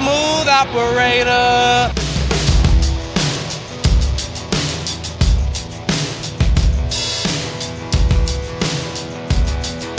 [0.00, 1.92] smooth operator.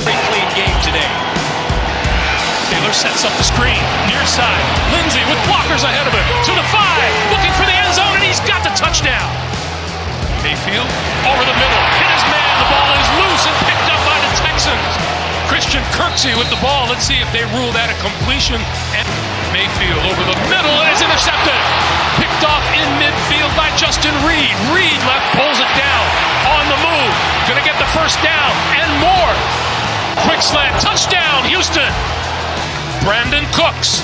[0.01, 1.11] clean game today.
[2.71, 3.77] Taylor sets up the screen,
[4.09, 4.65] near side.
[4.89, 8.23] Lindsay with blockers ahead of him to the five, looking for the end zone, and
[8.25, 9.29] he's got the touchdown.
[10.41, 10.89] Mayfield
[11.29, 12.53] over the middle, hit his man.
[12.57, 14.93] The ball is loose and picked up by the Texans.
[15.45, 16.87] Christian Kirksey with the ball.
[16.89, 18.57] Let's see if they rule that a completion.
[18.95, 19.05] And
[19.51, 21.59] Mayfield over the middle and is intercepted.
[22.15, 24.55] Picked off in midfield by Justin Reid.
[24.71, 26.05] Reed left pulls it down
[26.55, 27.15] on the move.
[27.51, 29.33] Gonna get the first down and more.
[30.23, 31.91] Quick slant, touchdown, Houston.
[33.03, 33.99] Brandin Cooks.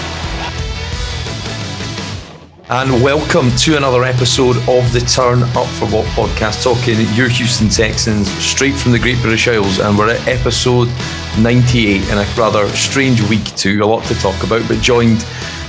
[2.70, 7.70] And welcome to another episode of the Turn Up for What podcast, talking your Houston
[7.70, 9.80] Texans straight from the Great British Isles.
[9.80, 10.89] And we're at episode
[11.39, 13.81] 98 in a rather strange week, too.
[13.81, 15.25] A lot to talk about, but joined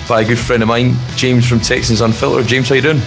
[0.09, 2.47] by a good friend of mine, James from Texans Unfiltered.
[2.47, 3.01] James, how you doing?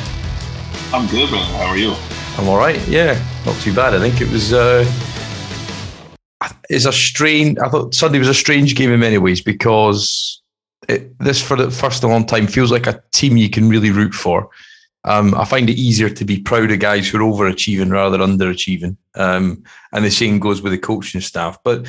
[0.94, 1.44] I'm good, man.
[1.56, 1.96] How are you?
[2.38, 2.80] I'm all right.
[2.88, 3.96] Yeah, not too bad.
[3.96, 4.54] I think it was.
[4.54, 4.86] Uh,
[6.70, 7.58] it's a strange.
[7.58, 10.42] I thought Sunday was a strange game in many ways because
[10.88, 13.68] it, this for the first in a long time feels like a team you can
[13.68, 14.50] really root for.
[15.04, 18.38] Um, I find it easier to be proud of guys who are overachieving rather than
[18.38, 18.96] underachieving.
[19.16, 21.58] Um, and the same goes with the coaching staff.
[21.64, 21.88] But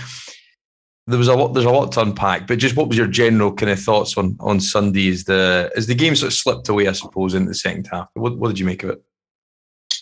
[1.07, 1.53] there was a lot.
[1.53, 2.47] There's a lot to unpack.
[2.47, 5.09] But just what was your general kind of thoughts on on Sunday?
[5.11, 8.09] As the as the game sort of slipped away, I suppose, in the second half.
[8.15, 9.03] What, what did you make of it?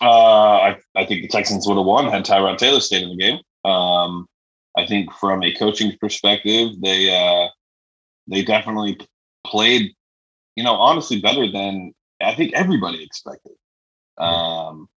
[0.02, 3.16] Uh, I, I think the Texans would have won had Tyrod Taylor stayed in the
[3.16, 3.38] game.
[3.70, 4.26] Um,
[4.76, 7.48] I think from a coaching perspective, they uh,
[8.26, 8.98] they definitely
[9.46, 9.92] played,
[10.56, 13.52] you know, honestly better than I think everybody expected.
[14.18, 14.88] Um,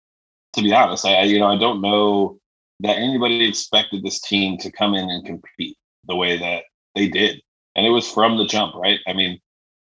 [0.54, 2.40] to be honest, I you know I don't know
[2.82, 6.64] that anybody expected this team to come in and compete the way that
[6.96, 7.42] they did,
[7.76, 9.00] and it was from the jump, right?
[9.08, 9.40] I mean,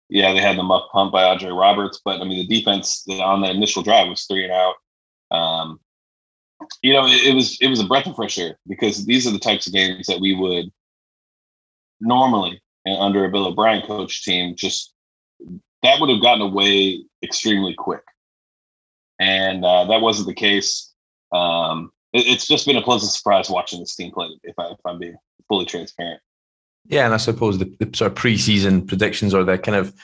[0.09, 3.41] yeah, they had the muff punt by Andre Roberts, but I mean the defense on
[3.41, 4.75] that initial drive was three and out.
[5.31, 5.79] Um,
[6.81, 9.31] you know, it, it was it was a breath of fresh air because these are
[9.31, 10.71] the types of games that we would
[11.99, 14.93] normally under a Bill O'Brien coach team, just
[15.83, 18.03] that would have gotten away extremely quick.
[19.19, 20.91] And uh, that wasn't the case.
[21.31, 25.15] Um, it's just been a pleasant surprise watching this team play, if, I, I'm being
[25.47, 26.21] fully transparent.
[26.87, 29.95] Yeah, and I suppose the, the sort of preseason predictions or the kind of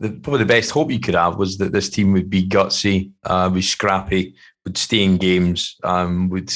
[0.00, 3.10] the, probably the best hope you could have was that this team would be gutsy,
[3.24, 6.52] uh, be scrappy, would stay in games, um, would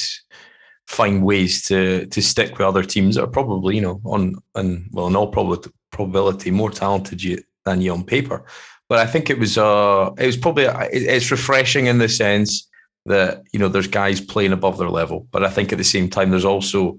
[0.87, 4.87] find ways to to stick with other teams that are probably you know on and
[4.93, 8.45] well in all probability, probability more talented than you on paper.
[8.87, 12.67] But I think it was uh it was probably it's refreshing in the sense
[13.07, 16.09] that you know there's guys playing above their level, but I think at the same
[16.09, 16.97] time there's also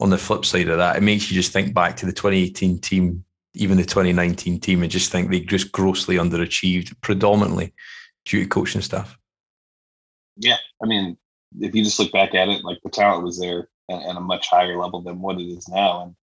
[0.00, 2.78] on the flip side of that it makes you just think back to the 2018
[2.80, 7.72] team, even the 2019 team, and just think they just grossly underachieved, predominantly
[8.24, 9.16] due to coaching staff.
[10.36, 11.16] Yeah, I mean
[11.60, 14.48] if you just look back at it, like the talent was there at, a much
[14.48, 16.14] higher level than what it is now, and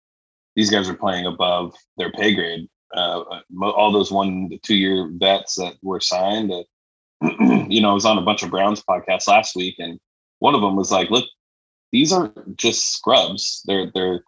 [0.55, 2.67] these guys are playing above their pay grade.
[2.95, 3.23] Uh,
[3.61, 6.49] all those one to two year vets that were signed.
[6.49, 6.65] That
[7.69, 9.99] you know, I was on a bunch of Browns podcasts last week, and
[10.39, 11.25] one of them was like, "Look,
[11.91, 13.61] these aren't just scrubs.
[13.65, 14.23] They're they're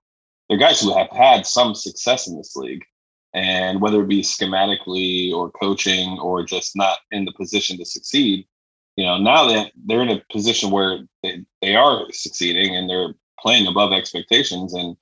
[0.49, 2.83] they're guys who have had some success in this league."
[3.33, 8.45] And whether it be schematically or coaching or just not in the position to succeed,
[8.97, 13.13] you know, now that they're in a position where they, they are succeeding and they're
[13.39, 14.73] playing above expectations.
[14.73, 14.97] And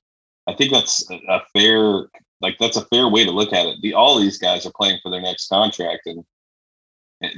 [0.46, 2.08] I think that's a fair,
[2.40, 3.78] like, that's a fair way to look at it.
[3.82, 6.24] The, all these guys are playing for their next contract and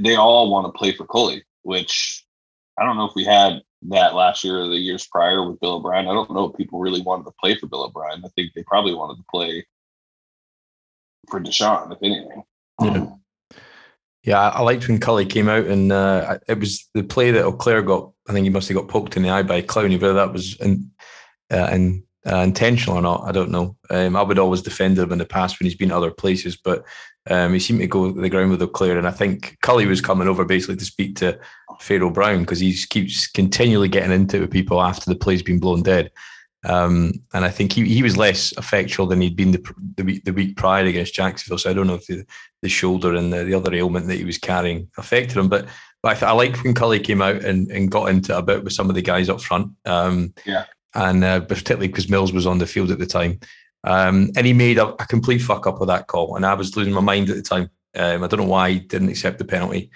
[0.01, 2.25] they all want to play for Culley, which
[2.79, 5.75] I don't know if we had that last year or the years prior with Bill
[5.75, 6.07] O'Brien.
[6.07, 8.23] I don't know if people really wanted to play for Bill O'Brien.
[8.25, 9.67] I think they probably wanted to play
[11.29, 12.43] for Deshaun, if anything.
[12.81, 13.07] Yeah.
[14.25, 17.85] Yeah, I liked when Culley came out, and uh, it was the play that Auclair
[17.85, 18.13] got.
[18.29, 20.55] I think he must have got poked in the eye by Clowney, whether that was
[20.61, 20.93] in,
[21.51, 23.77] uh, in, uh, intentional or not, I don't know.
[23.91, 26.85] Um, I would always defend him in the past when he's been other places, but
[27.31, 30.29] um, he seemed to go the ground with Auclair, and I think Culley was coming
[30.29, 31.39] over basically to speak to
[31.81, 35.61] Pharaoh Brown because he keeps continually getting into it with people after the play's been
[35.61, 36.11] blown dead.
[36.65, 40.25] Um, and I think he, he was less effectual than he'd been the, the week
[40.25, 41.59] the week prior against Jacksonville.
[41.59, 42.25] So I don't know if the,
[42.61, 45.49] the shoulder and the, the other ailment that he was carrying affected him.
[45.49, 45.67] But,
[46.03, 48.73] but I, I liked when Culley came out and, and got into a bit with
[48.73, 49.73] some of the guys up front.
[49.85, 50.67] Um, yeah.
[50.95, 53.41] And uh, particularly because Mills was on the field at the time.
[53.85, 56.37] Um, and he made a, a, complete fuck up of that call.
[56.37, 57.69] And I was losing my mind at the time.
[57.97, 59.91] Um, I don't know why he didn't accept the penalty.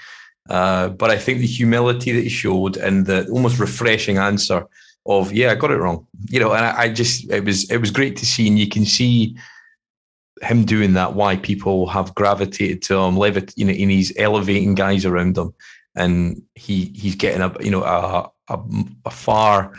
[0.49, 4.67] Uh, but I think the humility that he showed and the almost refreshing answer
[5.07, 6.07] of yeah, I got it wrong.
[6.29, 8.69] You know, and I, I, just it was it was great to see, and you
[8.69, 9.37] can see
[10.43, 14.75] him doing that, why people have gravitated to him, levit, you know, and he's elevating
[14.75, 15.55] guys around him,
[15.95, 18.61] and he he's getting a you know a, a,
[19.05, 19.73] a far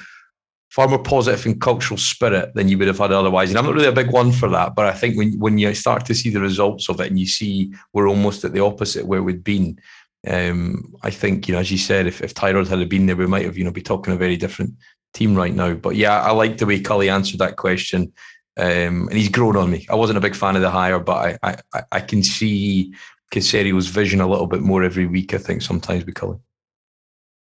[0.78, 3.50] far more positive and cultural spirit than you would have had otherwise.
[3.50, 5.74] And I'm not really a big one for that, but I think when when you
[5.74, 9.08] start to see the results of it and you see we're almost at the opposite
[9.08, 9.80] where we'd been,
[10.28, 13.26] um, I think you know, as you said, if if Tyrod had been there, we
[13.26, 14.76] might have you know be talking a very different
[15.16, 15.74] team right now.
[15.74, 18.14] But yeah, I like the way Culley answered that question.
[18.56, 19.88] Um, and he's grown on me.
[19.90, 22.94] I wasn't a big fan of the hire, but I I, I can see
[23.34, 25.34] Caserio's vision a little bit more every week.
[25.34, 26.38] I think sometimes with Culley.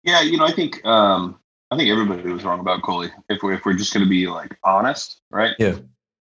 [0.04, 1.38] Yeah, you know, I think um,
[1.70, 3.10] I think everybody was wrong about Culley.
[3.30, 5.56] If we're if we're just going to be like honest, right?
[5.60, 5.78] Yeah,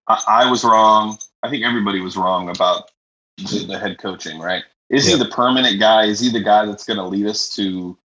[0.08, 1.18] I, I, was wrong.
[1.42, 2.90] I think everybody was wrong about
[3.38, 4.40] the, the head coaching.
[4.40, 4.64] Right?
[4.90, 5.16] Is yeah.
[5.16, 6.06] he the permanent guy?
[6.06, 7.96] Is he the guy that's going to lead us to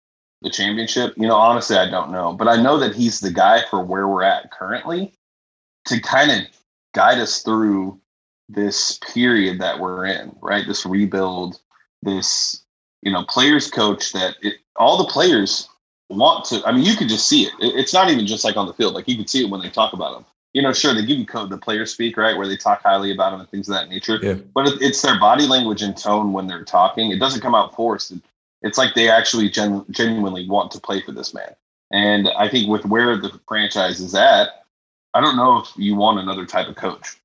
[0.43, 1.15] the championship?
[1.17, 4.07] You know, honestly, I don't know, but I know that he's the guy for where
[4.07, 5.15] we're at currently
[5.87, 6.39] to kind of
[6.95, 7.99] guide us through
[8.51, 10.67] this period that we're in, right?
[10.67, 11.59] This rebuild,
[12.03, 12.65] this
[13.01, 15.70] you know players coach that it, all the players
[16.11, 16.63] want to.
[16.67, 17.53] I mean, you could just see it.
[17.61, 17.75] it.
[17.77, 19.71] It's not even just like on the field; like you could see it when they
[19.71, 20.25] talk about them.
[20.53, 23.13] You know, sure they give you code the players speak right where they talk highly
[23.13, 24.19] about them and things of that nature.
[24.21, 24.35] Yeah.
[24.53, 27.13] But it's their body language and tone when they're talking.
[27.13, 28.13] It doesn't come out forced.
[28.63, 31.55] It's like they actually gen, genuinely want to play for this man.
[31.93, 34.49] And I think with where the franchise is at,
[35.15, 37.20] I don't know if you want another type of coach.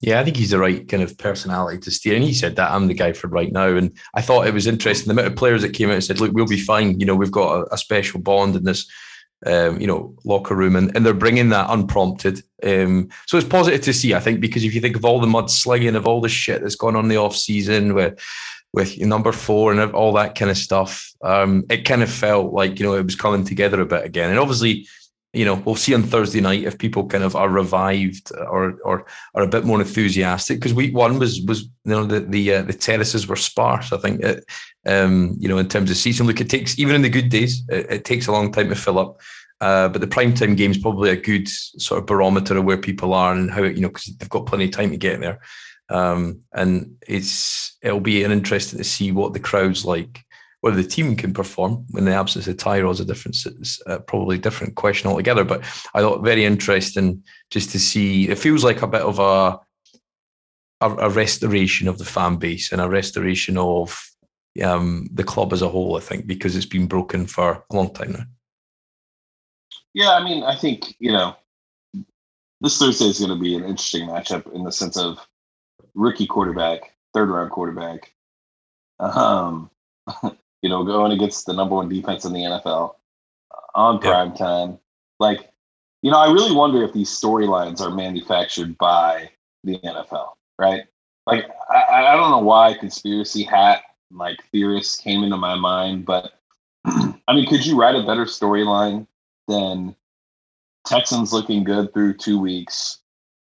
[0.00, 2.14] Yeah, I think he's the right kind of personality to steer.
[2.14, 3.68] And he said that I'm the guy for right now.
[3.68, 6.20] And I thought it was interesting the amount of players that came out and said,
[6.20, 7.00] "Look, we'll be fine.
[7.00, 8.86] You know, we've got a, a special bond in this."
[9.44, 12.42] Um, you know, locker room, and, and they're bringing that unprompted.
[12.64, 15.26] Um, so it's positive to see, I think, because if you think of all the
[15.26, 18.18] mudslinging, of all the shit that's gone on the off season with
[18.72, 22.80] with number four and all that kind of stuff, um, it kind of felt like
[22.80, 24.30] you know it was coming together a bit again.
[24.30, 24.88] And obviously,
[25.36, 29.06] you know, we'll see on Thursday night if people kind of are revived or or
[29.34, 32.62] are a bit more enthusiastic because week one was was you know the the uh,
[32.62, 33.92] the terraces were sparse.
[33.92, 34.44] I think it,
[34.86, 37.62] um, you know in terms of season, look, it takes even in the good days,
[37.68, 39.20] it, it takes a long time to fill up.
[39.60, 42.78] Uh, but the prime time game is probably a good sort of barometer of where
[42.78, 45.40] people are and how you know because they've got plenty of time to get there.
[45.90, 50.24] Um, and it's it'll be interesting to see what the crowd's like
[50.66, 53.36] whether the team can perform in the absence of Tyrod is a different,
[53.86, 55.44] uh, probably different question altogether.
[55.44, 55.60] But
[55.94, 57.22] I thought very interesting
[57.52, 58.28] just to see.
[58.28, 59.60] It feels like a bit of a
[60.80, 64.10] a, a restoration of the fan base and a restoration of
[64.60, 65.96] um, the club as a whole.
[65.96, 68.24] I think because it's been broken for a long time now.
[69.94, 71.36] Yeah, I mean, I think you know
[72.60, 75.24] this Thursday is going to be an interesting matchup in the sense of
[75.94, 76.80] rookie quarterback,
[77.14, 78.12] third round quarterback.
[78.98, 79.70] Um,
[80.62, 82.94] you know, going against the number one defense in the NFL
[83.74, 84.78] on prime time.
[85.20, 85.50] Like,
[86.02, 89.30] you know, I really wonder if these storylines are manufactured by
[89.64, 90.84] the NFL, right?
[91.26, 96.32] Like, I, I don't know why conspiracy hat like theorists came into my mind, but
[96.84, 99.06] I mean, could you write a better storyline
[99.48, 99.94] than
[100.86, 102.98] Texans looking good through two weeks,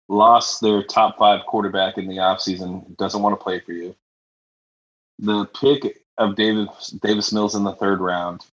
[0.08, 3.94] lost their top five quarterback in the offseason, doesn't want to play for you.
[5.18, 8.44] The pick of Davis Davis Mills in the third round.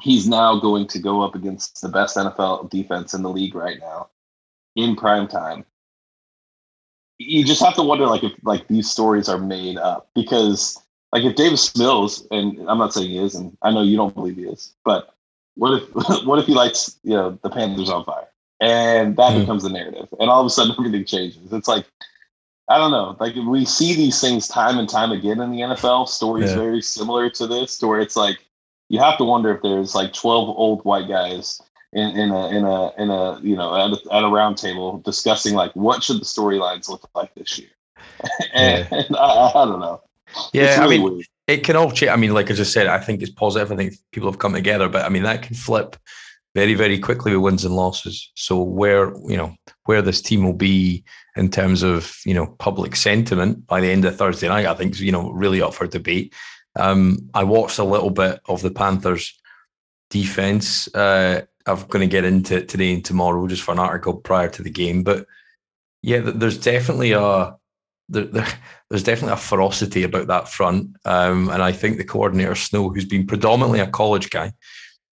[0.00, 3.78] He's now going to go up against the best NFL defense in the league right
[3.80, 4.08] now
[4.76, 5.64] in prime time.
[7.18, 10.80] You just have to wonder like if like these stories are made up because
[11.12, 14.14] like if Davis Mills and I'm not saying he is and I know you don't
[14.14, 15.14] believe he is, but
[15.56, 15.88] what if
[16.24, 18.28] what if he lights you know the Panthers on fire
[18.60, 19.40] and that mm.
[19.40, 21.52] becomes the narrative and all of a sudden everything changes.
[21.52, 21.86] It's like
[22.68, 23.16] I don't know.
[23.18, 26.08] Like we see these things time and time again in the NFL.
[26.08, 26.56] Stories yeah.
[26.56, 28.38] very similar to this, where it's like
[28.88, 31.60] you have to wonder if there's like twelve old white guys
[31.92, 34.98] in, in a in a in a you know at a, at a round table
[34.98, 37.70] discussing like what should the storylines look like this year.
[38.54, 39.04] and, yeah.
[39.18, 40.02] I, I, don't know.
[40.52, 41.26] Yeah, really I mean, weird.
[41.46, 42.10] it can all change.
[42.10, 43.72] I mean, like I just said, I think it's positive.
[43.72, 45.96] I think people have come together, but I mean that can flip
[46.58, 48.32] very very quickly with wins and losses.
[48.34, 51.04] So where you know where this team will be
[51.36, 54.66] in terms of you know public sentiment by the end of Thursday night.
[54.66, 56.34] I think you know really up for debate.
[56.74, 59.38] Um, I watched a little bit of the Panthers
[60.10, 60.92] defense.
[60.94, 64.48] Uh, I'm going to get into it today and tomorrow just for an article prior
[64.50, 65.04] to the game.
[65.04, 65.26] But
[66.02, 67.54] yeah, there's definitely a
[68.08, 68.48] there, there,
[68.90, 73.04] there's definitely a ferocity about that front, um, and I think the coordinator Snow, who's
[73.04, 74.52] been predominantly a college guy,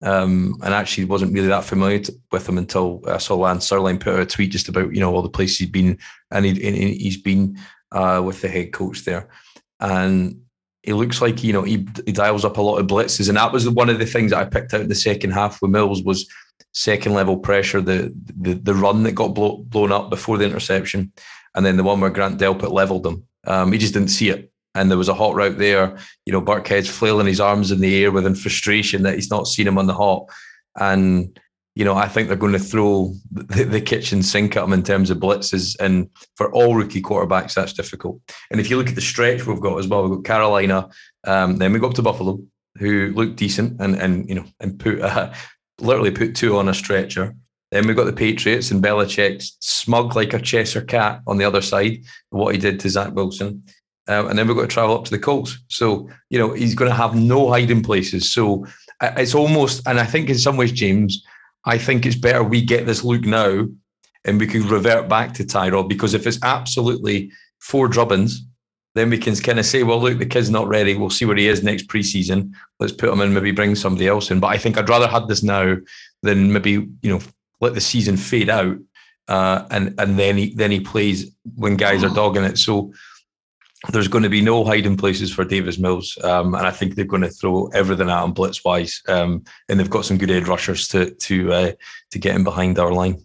[0.02, 4.00] um, and actually wasn't really that familiar to, with him until I saw Lance Zierlein
[4.00, 5.98] put out a tweet just about you know all the places he's been,
[6.30, 6.54] and, he,
[6.94, 7.58] he's been
[7.92, 9.28] uh, with the head coach there,
[9.80, 10.40] and
[10.82, 13.52] it looks like you know he, he dials up a lot of blitzes, and that
[13.52, 16.02] was one of the things that I picked out in the second half with Mills
[16.02, 16.28] was
[16.72, 21.12] second level pressure, the the, the run that got blow, blown up before the interception,
[21.54, 23.24] and then the one where Grant Delpit leveled him.
[23.46, 24.49] Um, he just didn't see it.
[24.74, 25.96] And there was a hot route there.
[26.26, 29.66] You know, Burkhead's flailing his arms in the air within frustration that he's not seen
[29.66, 30.26] him on the hot.
[30.78, 31.38] And,
[31.74, 34.82] you know, I think they're going to throw the, the kitchen sink at him in
[34.82, 35.76] terms of blitzes.
[35.80, 38.20] And for all rookie quarterbacks, that's difficult.
[38.50, 40.88] And if you look at the stretch we've got as well, we've got Carolina,
[41.26, 42.40] um, then we go up to Buffalo,
[42.78, 45.32] who looked decent and, and you know, and put uh,
[45.80, 47.34] literally put two on a stretcher.
[47.70, 51.62] Then we've got the Patriots and Belichick smug like a Cheshire cat on the other
[51.62, 53.62] side, what he did to Zach Wilson.
[54.10, 55.56] Um, and then we've got to travel up to the Colts.
[55.68, 58.32] So, you know, he's going to have no hiding places.
[58.32, 58.66] So
[59.00, 61.24] it's almost, and I think in some ways, James,
[61.64, 63.66] I think it's better we get this look now
[64.24, 68.38] and we can revert back to Tyrod because if it's absolutely four drubbins,
[68.96, 70.96] then we can kind of say, well, look, the kid's not ready.
[70.96, 72.52] We'll see where he is next preseason.
[72.80, 74.40] Let's put him in, maybe bring somebody else in.
[74.40, 75.76] But I think I'd rather have this now
[76.24, 77.20] than maybe, you know,
[77.60, 78.76] let the season fade out,
[79.28, 82.58] uh, and and then he then he plays when guys are dogging it.
[82.58, 82.92] So
[83.88, 87.04] there's going to be no hiding places for Davis Mills, um, and I think they're
[87.04, 90.48] going to throw everything at him blitz wise, um, and they've got some good edge
[90.48, 91.72] rushers to to uh,
[92.10, 93.24] to get him behind our line.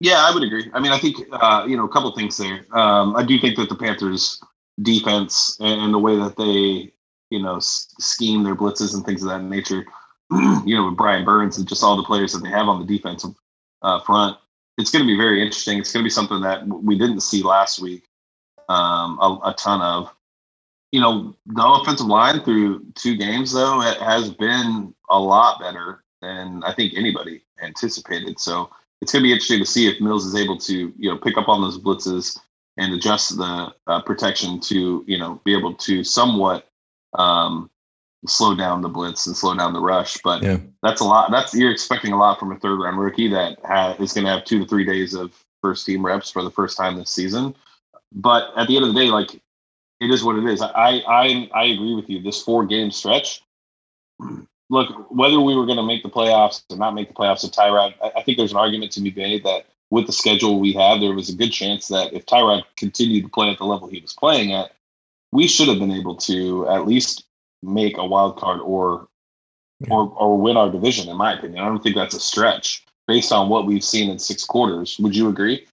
[0.00, 0.70] Yeah, I would agree.
[0.72, 2.66] I mean, I think uh, you know a couple things there.
[2.72, 4.42] Um, I do think that the Panthers'
[4.82, 6.92] defense and the way that they
[7.30, 9.86] you know scheme their blitzes and things of that nature
[10.64, 12.86] you know, with Brian Burns and just all the players that they have on the
[12.86, 13.34] defensive
[13.82, 14.36] uh, front,
[14.78, 15.78] it's going to be very interesting.
[15.78, 18.04] It's going to be something that we didn't see last week
[18.70, 20.14] um, a, a, ton of.
[20.92, 26.02] You know, the offensive line through two games though it has been a lot better
[26.20, 28.40] than I think anybody anticipated.
[28.40, 31.16] So it's going to be interesting to see if Mills is able to you know
[31.16, 32.38] pick up on those blitzes
[32.76, 36.68] and adjust the uh, protection to you know be able to somewhat
[37.14, 37.70] um,
[38.26, 40.18] slow down the blitz and slow down the rush.
[40.22, 40.58] But yeah.
[40.82, 41.30] that's a lot.
[41.30, 44.30] That's you're expecting a lot from a third round rookie that ha- is going to
[44.30, 47.54] have two to three days of first team reps for the first time this season.
[48.12, 49.34] But at the end of the day, like
[50.00, 50.62] it is what it is.
[50.62, 52.22] I I I agree with you.
[52.22, 53.42] This four game stretch.
[54.70, 57.52] Look, whether we were going to make the playoffs or not make the playoffs with
[57.52, 60.72] Tyrod, I, I think there's an argument to be made that with the schedule we
[60.74, 63.88] have, there was a good chance that if Tyrod continued to play at the level
[63.88, 64.70] he was playing at,
[65.32, 67.24] we should have been able to at least
[67.62, 69.08] make a wild card or
[69.80, 69.92] yeah.
[69.92, 71.08] or or win our division.
[71.08, 74.18] In my opinion, I don't think that's a stretch based on what we've seen in
[74.18, 74.98] six quarters.
[75.00, 75.66] Would you agree?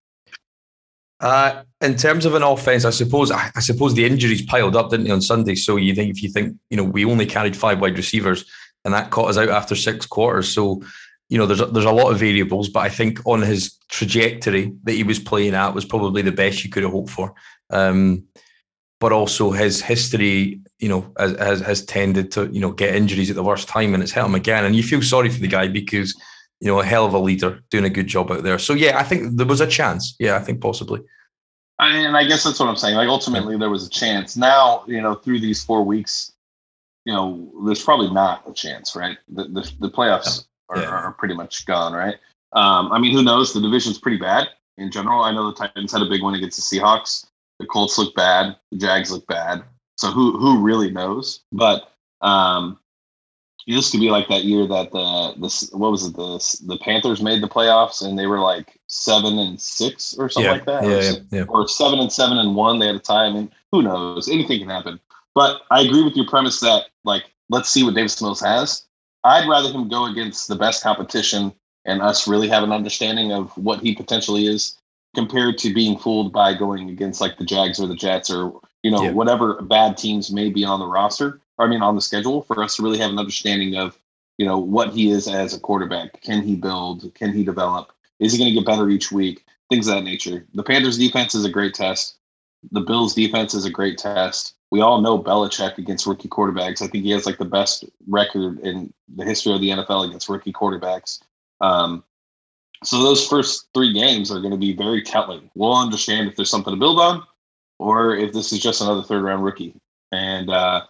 [1.19, 4.91] Uh, in terms of an offense, I suppose I, I, suppose the injuries piled up,
[4.91, 5.55] didn't they, on Sunday?
[5.55, 8.45] So you think if you think you know we only carried five wide receivers
[8.85, 10.47] and that caught us out after six quarters.
[10.49, 10.83] So
[11.29, 14.71] you know there's a, there's a lot of variables, but I think on his trajectory
[14.83, 17.33] that he was playing at was probably the best you could have hoped for.
[17.71, 18.27] Um,
[18.99, 23.35] but also his history, you know, has, has tended to, you know, get injuries at
[23.35, 24.65] the worst time and it's hit him again.
[24.65, 26.15] And you feel sorry for the guy because,
[26.59, 28.59] you know, a hell of a leader doing a good job out there.
[28.59, 30.15] So yeah, I think there was a chance.
[30.19, 31.01] Yeah, I think possibly.
[31.79, 32.95] I mean, and I guess that's what I'm saying.
[32.95, 34.35] Like ultimately there was a chance.
[34.35, 36.33] Now, you know, through these four weeks,
[37.05, 39.17] you know, there's probably not a chance, right?
[39.29, 40.45] The the, the playoffs
[40.75, 40.83] yeah.
[40.83, 42.15] Are, are pretty much gone, right?
[42.53, 43.53] Um, I mean, who knows?
[43.53, 45.21] The division's pretty bad in general.
[45.21, 47.27] I know the Titans had a big win against the Seahawks.
[47.59, 48.55] The Colts look bad.
[48.71, 49.63] The Jags look bad.
[49.97, 51.41] So who who really knows?
[51.51, 52.79] But um,
[53.75, 57.21] this could be like that year that the the what was it the the Panthers
[57.21, 60.83] made the playoffs and they were like seven and six or something yeah, like that,
[60.83, 62.79] yeah, or, yeah, or seven and seven and one.
[62.79, 63.25] They had a tie.
[63.25, 64.29] I mean, who knows?
[64.29, 64.99] Anything can happen.
[65.35, 68.85] But I agree with your premise that like let's see what Davis Mills has.
[69.23, 71.51] I'd rather him go against the best competition
[71.85, 74.77] and us really have an understanding of what he potentially is
[75.15, 78.91] compared to being fooled by going against like the Jags or the Jets or you
[78.91, 81.41] know whatever bad teams may be on the roster.
[81.59, 83.97] I mean, on the schedule for us to really have an understanding of
[84.37, 86.21] you know what he is as a quarterback.
[86.21, 87.13] Can he build?
[87.15, 87.91] Can he develop?
[88.19, 89.43] Is he going to get better each week?
[89.69, 90.45] Things of that nature.
[90.53, 92.17] The Panthers defense is a great test.
[92.71, 94.55] The Bills defense is a great test.
[94.71, 96.81] We all know Belichick against rookie quarterbacks.
[96.81, 100.29] I think he has like the best record in the history of the NFL against
[100.29, 101.21] rookie quarterbacks.
[101.61, 102.03] Um,
[102.83, 105.49] so those first three games are going to be very telling.
[105.55, 107.23] We'll understand if there's something to build on,
[107.79, 109.75] or if this is just another third round rookie.
[110.11, 110.81] And uh,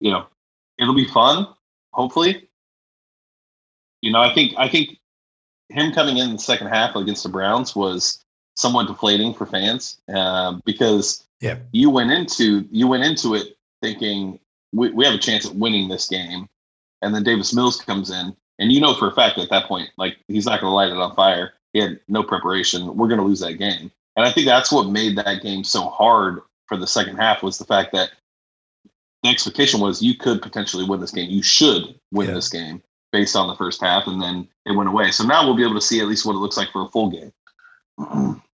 [0.00, 0.26] you know,
[0.78, 1.48] it'll be fun.
[1.92, 2.48] Hopefully,
[4.02, 4.98] you know, I think I think
[5.68, 8.24] him coming in the second half against the Browns was
[8.54, 11.58] somewhat deflating for fans uh, because yeah.
[11.72, 14.38] you went into you went into it thinking
[14.72, 16.48] we, we have a chance at winning this game,
[17.02, 19.90] and then Davis Mills comes in and you know for a fact at that point,
[19.96, 21.54] like he's not going to light it on fire.
[21.72, 22.96] He had no preparation.
[22.96, 23.90] We're going to lose that game.
[24.16, 27.58] And I think that's what made that game so hard for the second half was
[27.58, 28.12] the fact that
[29.26, 31.30] the expectation was you could potentially win this game.
[31.30, 32.34] You should win yeah.
[32.34, 35.10] this game based on the first half, and then it went away.
[35.10, 36.88] So now we'll be able to see at least what it looks like for a
[36.88, 37.32] full game.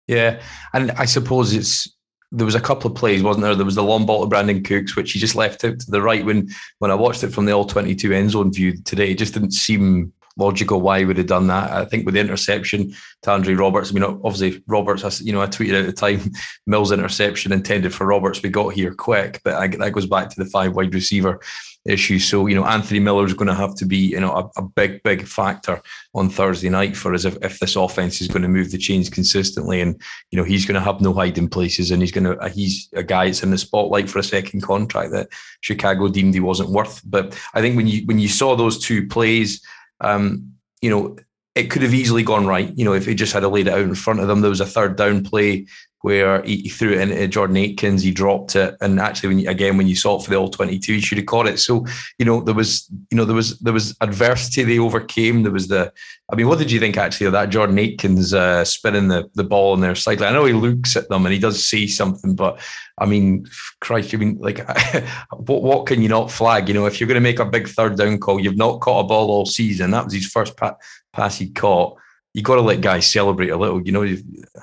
[0.07, 0.41] Yeah,
[0.73, 1.89] and I suppose it's
[2.31, 3.55] there was a couple of plays, wasn't there?
[3.55, 6.01] There was the long ball to Brandin Cooks, which he just left out to the
[6.01, 6.25] right.
[6.25, 6.49] When
[6.79, 9.33] when I watched it from the all twenty two end zone view today, it just
[9.33, 11.71] didn't seem logical why he would have done that.
[11.71, 15.47] I think with the interception to Andre Roberts, I mean, obviously Roberts, you know, I
[15.47, 16.31] tweeted at the time,
[16.67, 18.41] Mills interception intended for Roberts.
[18.41, 21.39] We got here quick, but I, that goes back to the five wide receiver
[21.85, 22.19] issue.
[22.19, 24.61] So, you know, Anthony Miller is going to have to be, you know, a, a,
[24.61, 25.81] big, big factor
[26.13, 29.09] on Thursday night for us if, if this offense is going to move the chains
[29.09, 29.81] consistently.
[29.81, 32.89] And, you know, he's going to have no hiding places and he's going to, he's
[32.93, 35.29] a guy that's in the spotlight for a second contract that
[35.61, 37.01] Chicago deemed he wasn't worth.
[37.03, 39.61] But I think when you, when you saw those two plays,
[40.01, 41.17] um, you know,
[41.55, 42.71] it could have easily gone right.
[42.77, 44.61] You know, if he just had laid it out in front of them, there was
[44.61, 45.67] a third down play
[46.01, 49.77] where he, threw it into Jordan Akins, he dropped it, and actually, when you, again,
[49.77, 51.59] when you saw it for the all twenty-two, you should have caught it.
[51.59, 51.85] So,
[52.17, 55.43] you know, there was, you know, there was there was adversity they overcame.
[55.43, 55.91] There was the,
[56.31, 59.43] I mean, what did you think actually of that Jordan Akins uh, spinning the the
[59.43, 60.25] ball in their cycle?
[60.25, 62.59] I know he looks at them and he does see something, but
[62.97, 63.45] I mean,
[63.79, 64.67] Christ, I mean, like,
[65.31, 66.67] what what can you not flag?
[66.67, 69.05] You know, if you're going to make a big third down call, you've not caught
[69.05, 69.91] a ball all season.
[69.91, 70.77] That was his first pa-
[71.13, 71.97] pass he caught
[72.33, 73.81] you got to let guys celebrate a little.
[73.81, 74.03] You know,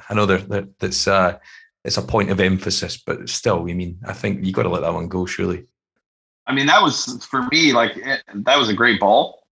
[0.09, 1.39] I know that that's uh,
[1.85, 4.83] it's a point of emphasis, but still, I mean, I think you got to let
[4.83, 5.27] that one go.
[5.27, 5.65] Surely.
[6.47, 9.47] I mean, that was for me like it, that was a great ball,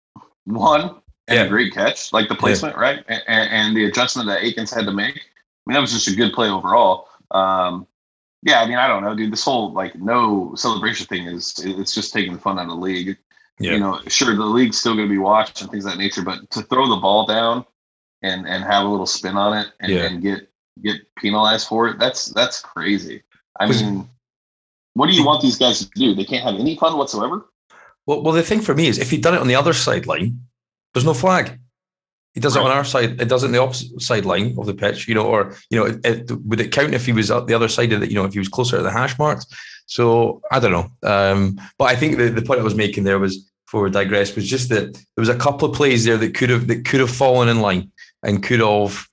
[0.45, 1.45] one and yeah.
[1.45, 2.81] a great catch, like the placement, yeah.
[2.81, 5.17] right, and, and, the adjustment that Akins had to make.
[5.17, 5.21] I
[5.67, 7.09] mean, that was just a good play overall.
[7.33, 7.87] Um,
[8.43, 9.33] yeah, I mean, I don't know, dude.
[9.33, 12.77] This whole like no celebration thing is it's just taking the fun out of the
[12.77, 13.17] league.
[13.59, 13.73] Yeah.
[13.73, 16.23] You know, sure, the league's still going to be watched and things of that nature,
[16.23, 17.65] but to throw the ball down
[18.23, 20.05] and and have a little spin on it and, yeah.
[20.05, 20.49] and get
[20.83, 21.99] get penalized for it.
[21.99, 23.23] That's that's crazy.
[23.59, 24.09] I mean,
[24.95, 26.15] what do you want these guys to do?
[26.15, 27.47] They can't have any fun whatsoever.
[28.07, 30.41] Well, well, the thing for me is if he'd done it on the other sideline,
[30.95, 31.59] there's no flag.
[32.35, 32.63] He does right.
[32.63, 33.21] it on our side.
[33.21, 35.87] It does it on the opposite sideline of the pitch, you know, or you know,
[35.87, 38.15] it, it, would it count if he was at the other side of the, you
[38.15, 39.47] know, if he was closer to the hash marks?
[39.87, 40.91] So I don't know.
[41.03, 44.49] Um, but I think the, the point I was making there was for digress was
[44.49, 47.11] just that there was a couple of plays there that could have that could have
[47.11, 47.91] fallen in line
[48.27, 49.09] and could have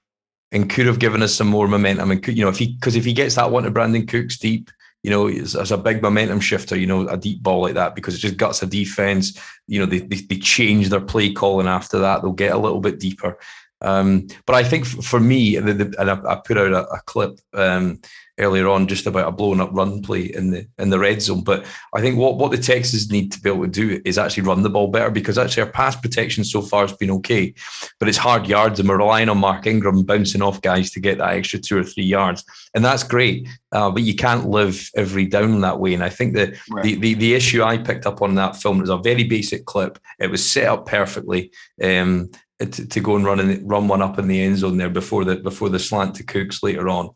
[0.51, 2.11] and could have given us some more momentum.
[2.11, 4.37] And could, you know, if he because if he gets that one to Brandin Cooks
[4.37, 4.69] deep,
[5.03, 8.15] you know, as a big momentum shifter, you know, a deep ball like that because
[8.15, 9.39] it just guts a defense.
[9.67, 12.21] You know, they, they, they change their play calling after that.
[12.21, 13.37] They'll get a little bit deeper.
[13.81, 17.01] Um, but I think for me, the, the, and I, I, put out a, a
[17.01, 17.99] clip um,
[18.39, 21.43] earlier on just about a blown up run play in the in the red zone.
[21.43, 24.43] But I think what, what the Texans need to be able to do is actually
[24.43, 27.53] run the ball better because actually our pass protection so far has been okay,
[27.99, 31.19] but it's hard yards and we're relying on Mark Ingram bouncing off guys to get
[31.19, 32.43] that extra two or three yards,
[32.73, 33.47] and that's great.
[33.71, 35.93] Uh, but you can't live every down that way.
[35.93, 36.83] And I think that right.
[36.83, 39.99] the, the the issue I picked up on that film was a very basic clip.
[40.19, 41.51] It was set up perfectly.
[41.81, 44.89] Um, to, to go and run and run one up in the end zone there
[44.89, 47.09] before the before the slant to Cooks later on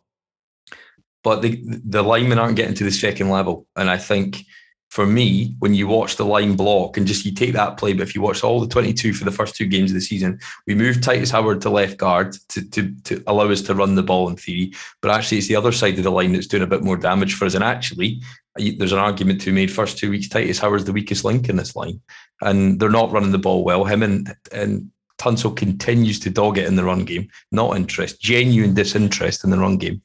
[1.24, 3.68] but the the linemen aren't getting to the second level.
[3.76, 4.46] And I think
[4.90, 8.04] for me, when you watch the line block and just you take that play, but
[8.04, 10.76] if you watch all the 22 for the first two games of the season, we
[10.76, 14.30] moved Tytus Howard to left guard to, to, to allow us to run the ball
[14.30, 14.74] in theory.
[15.02, 17.34] But actually, it's the other side of the line that's doing a bit more damage
[17.34, 17.54] for us.
[17.54, 18.22] And actually,
[18.56, 21.58] there's an argument to be made first two weeks, Tytus Howard's the weakest link in
[21.58, 22.00] this line.
[22.42, 23.84] And they're not running the ball well.
[23.84, 28.74] Him and, and Tunsil continues to dog it in the run game, not interest, genuine
[28.74, 30.02] disinterest in the run game.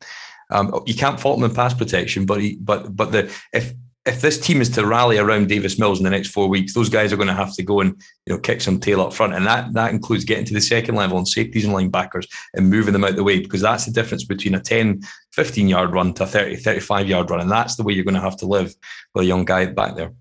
[0.52, 3.72] Um, you can't fault him in pass protection, but he, but but the if
[4.04, 6.88] if this team is to rally around Davis Mills in the next four weeks, those
[6.88, 7.90] guys are going to have to go and
[8.26, 10.96] you know kick some tail up front, and that that includes getting to the second
[10.96, 14.24] level and safeties and linebackers and moving them out the way because that's the difference
[14.24, 17.82] between a 10, 15 yard run to a 30, 35 yard run, and that's the
[17.82, 18.74] way you're going to have to live
[19.14, 20.12] with a young guy back there.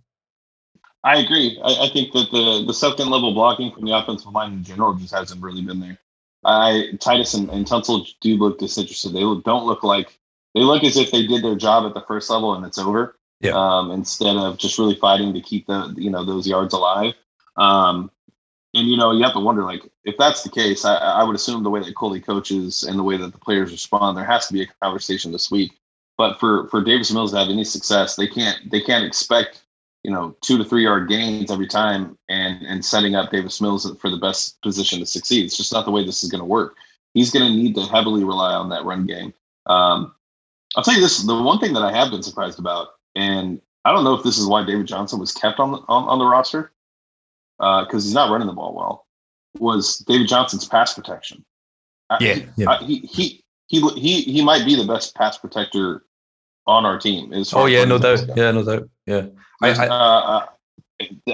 [1.03, 1.59] I agree.
[1.63, 4.93] I, I think that the the second level blocking from the offensive line in general
[4.93, 5.97] just hasn't really been there.
[6.45, 9.13] I Tytus and, and Tunsil do look disinterested.
[9.13, 10.19] They don't look like
[10.53, 13.15] they look as if they did their job at the first level and it's over.
[13.39, 13.53] Yeah.
[13.53, 17.13] Um, instead of just really fighting to keep the you know those yards alive.
[17.57, 18.11] Um,
[18.73, 21.35] and you know you have to wonder like if that's the case, I, I would
[21.35, 24.47] assume the way that Culley coaches and the way that the players respond, there has
[24.47, 25.71] to be a conversation this week.
[26.17, 29.63] But for for Davis Mills to have any success, they can't they can't expect
[30.03, 33.91] you know two to three yard gains every time and and setting up Davis Mills
[33.99, 35.45] for the best position to succeed.
[35.45, 36.75] It's just not the way this is going to work.
[37.13, 39.33] He's going to need to heavily rely on that run game.
[39.65, 40.13] Um,
[40.75, 43.91] I'll tell you this: the one thing that I have been surprised about, and I
[43.91, 46.25] don't know if this is why David Johnson was kept on the on, on the
[46.25, 46.71] roster
[47.57, 49.05] because uh, he's not running the ball well,
[49.59, 51.45] was David Johnson's pass protection.
[52.19, 52.69] Yeah, I, yeah.
[52.69, 56.03] I, he, he he he he might be the best pass protector
[56.67, 57.31] on our team.
[57.53, 58.25] Oh yeah, no doubt.
[58.35, 58.89] Yeah, no doubt.
[59.05, 59.27] Yeah,
[59.61, 60.45] I, I, uh,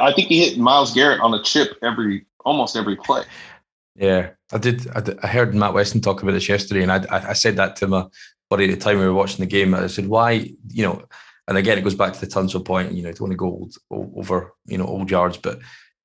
[0.02, 3.24] I think he hit Myles Garrett on a chip every almost every play.
[3.96, 5.20] Yeah, I did, I did.
[5.24, 8.06] I heard Matt Weston talk about this yesterday, and I, I said that to my
[8.50, 9.74] buddy at the time we were watching the game.
[9.74, 11.04] I said, "Why, you know?"
[11.48, 12.92] And again, it goes back to the Tunsil point.
[12.92, 15.60] You know, don't want to go old, over, you know, old yards, but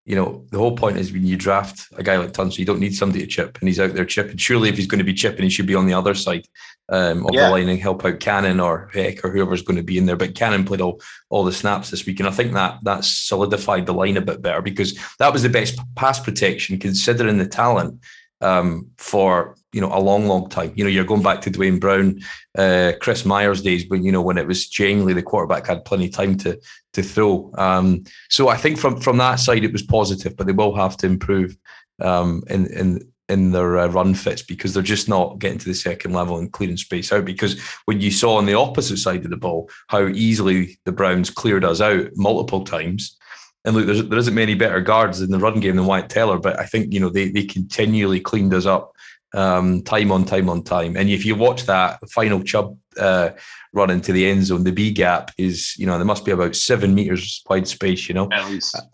[0.04, 2.80] you know, the whole point is when you draft a guy like Tunsil, you don't
[2.80, 4.36] need somebody to chip, and he's out there chipping.
[4.36, 6.46] Surely, if he's going to be chipping, he should be on the other side
[6.88, 7.46] um, of yeah.
[7.46, 10.16] the line and help out Cannon or Heck or whoever's going to be in there.
[10.16, 11.00] But Cannon played all,
[11.30, 14.42] all the snaps this week, and I think that that solidified the line a bit
[14.42, 18.00] better because that was the best pass protection considering the talent
[18.42, 20.72] um, for you know a long, long time.
[20.74, 22.20] You know, you're going back to Duane Brown,
[22.58, 26.06] uh, Chris Myers days when you know when it was genuinely the quarterback had plenty
[26.06, 26.60] of time to
[26.94, 27.50] to throw.
[27.56, 30.96] Um, so I think from from that side it was positive, but they will have
[30.98, 31.56] to improve
[32.00, 35.74] um, in in in their uh, run fits because they're just not getting to the
[35.74, 37.24] second level and clearing space out.
[37.24, 41.30] Because when you saw on the opposite side of the ball how easily the Browns
[41.30, 43.16] cleared us out multiple times,
[43.64, 46.38] and look, there's, there isn't many better guards in the run game than Wyatt Teller,
[46.38, 48.92] but I think you know they they continually cleaned us up
[49.34, 50.96] um, time on time on time.
[50.96, 53.30] And if you watch that final Chubb uh,
[53.72, 56.56] run into the end zone, the B gap is you know there must be about
[56.56, 58.28] seven meters wide space, you know,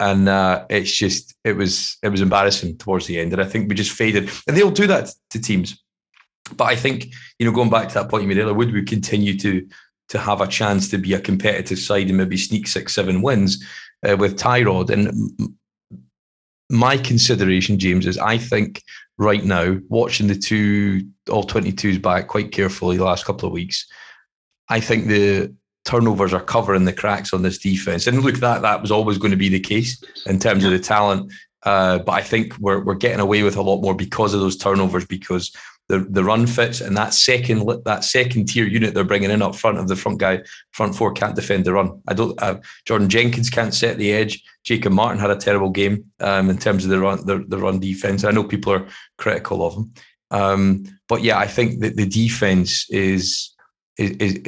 [0.00, 3.68] and uh, it's just it was it was embarrassing towards the end, and I think
[3.68, 4.30] we just faded.
[4.46, 5.82] And they'll do that to teams,
[6.56, 7.06] but I think
[7.38, 9.66] you know going back to that point you made earlier, would we continue to
[10.10, 13.64] to have a chance to be a competitive side and maybe sneak six seven wins?
[14.06, 14.90] Uh, with Tyrod.
[14.90, 15.56] And
[16.70, 18.82] my consideration, James, is I think
[19.16, 23.86] right now, watching the two all 22s back quite carefully the last couple of weeks,
[24.68, 28.06] I think the turnovers are covering the cracks on this defense.
[28.06, 30.78] And look, that that was always going to be the case in terms of the
[30.78, 31.32] talent.
[31.64, 34.56] Uh, but I think we're we're getting away with a lot more because of those
[34.56, 35.50] turnovers because
[35.88, 39.54] the the run fits and that second that second tier unit they're bringing in up
[39.54, 40.40] front of the front guy
[40.72, 42.00] front four can't defend the run.
[42.06, 42.40] I don't.
[42.42, 44.42] Uh, Jordan Jenkins can't set the edge.
[44.64, 47.80] Jacob Martin had a terrible game um, in terms of the run the, the run
[47.80, 48.24] defense.
[48.24, 49.92] I know people are critical of him,
[50.30, 53.54] um, but yeah, I think that the defense is
[53.96, 54.10] is.
[54.18, 54.38] is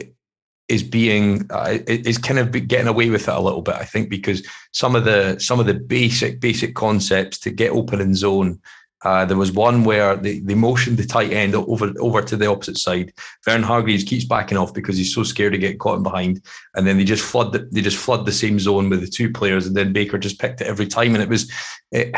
[0.68, 4.08] is being uh, is kind of getting away with it a little bit, I think,
[4.08, 8.60] because some of the some of the basic basic concepts to get open in zone
[9.02, 12.46] uh, there was one where they, they motioned the tight end over over to the
[12.46, 13.12] opposite side.
[13.44, 16.42] Vern Hargreaves keeps backing off because he's so scared to get caught in behind,
[16.74, 19.30] and then they just flood the, they just flood the same zone with the two
[19.30, 21.50] players, and then Baker just picked it every time, and it was
[21.90, 22.14] it,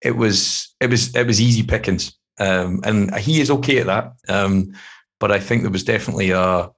[0.00, 4.12] it was it was it was easy pickings, um, and he is okay at that.
[4.28, 4.72] Um,
[5.18, 6.70] but I think there was definitely a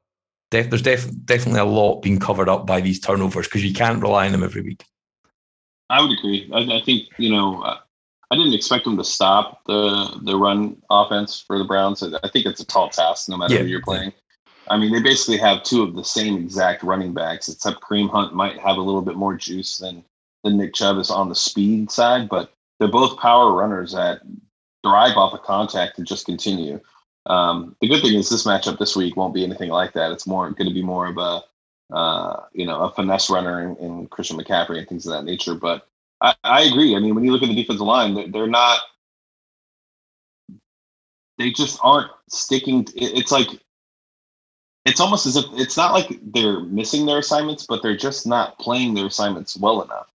[0.51, 4.03] def, there's def, definitely a lot being covered up by these turnovers because you can't
[4.03, 4.85] rely on them every week.
[5.91, 6.51] I would agree.
[6.53, 7.63] I, I think you know
[8.31, 12.03] I didn't expect them to stop the the run offense for the Browns.
[12.03, 13.61] I think it's a tall task, no matter yeah.
[13.61, 14.13] who you're playing.
[14.69, 18.35] I mean, they basically have two of the same exact running backs, except Kareem Hunt
[18.35, 20.05] might have a little bit more juice than
[20.43, 24.21] than Nick Chubb is on the speed side, but they're both power runners that
[24.83, 26.81] thrive off of contact and just continue.
[27.27, 30.13] Um, the good thing is this matchup this week won't be anything like that.
[30.13, 31.43] It's more going to be more of a
[31.95, 35.55] uh, you know a finesse runner in, in Christian McCaffrey and things of that nature.
[35.55, 35.89] But
[36.21, 36.97] I, I agree.
[36.97, 38.79] I mean, when you look at the defensive line, they're, they're not.
[41.39, 42.87] They just aren't sticking.
[42.95, 43.49] It's like
[44.85, 48.59] it's almost as if it's not like they're missing their assignments, but they're just not
[48.59, 50.11] playing their assignments well enough.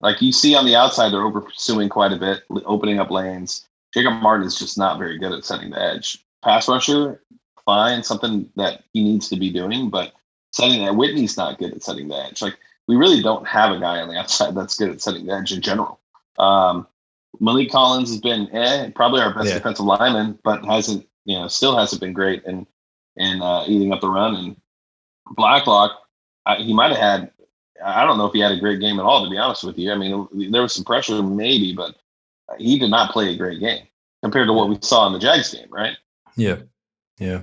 [0.00, 3.66] Like you see on the outside, they're over pursuing quite a bit, opening up lanes.
[3.94, 6.24] Jacob Martin is just not very good at setting the edge.
[6.42, 7.20] Pass rusher,
[7.64, 10.12] fine, something that he needs to be doing, but
[10.52, 12.42] setting that Whitney's not good at setting the edge.
[12.42, 15.32] Like we really don't have a guy on the outside that's good at setting the
[15.32, 16.00] edge in general.
[16.38, 16.86] Um,
[17.40, 19.54] Maliek Collins has been eh, probably our best yeah.
[19.54, 22.66] defensive lineman, but hasn't you know still hasn't been great in
[23.16, 24.34] in uh, eating up the run.
[24.34, 24.56] And
[25.36, 25.92] Blacklock,
[26.46, 27.30] I, he might have had.
[27.84, 29.24] I don't know if he had a great game at all.
[29.24, 31.96] To be honest with you, I mean there was some pressure maybe, but
[32.58, 33.86] he did not play a great game
[34.22, 35.96] compared to what we saw in the Jags game, right?
[36.36, 36.58] Yeah,
[37.18, 37.42] yeah.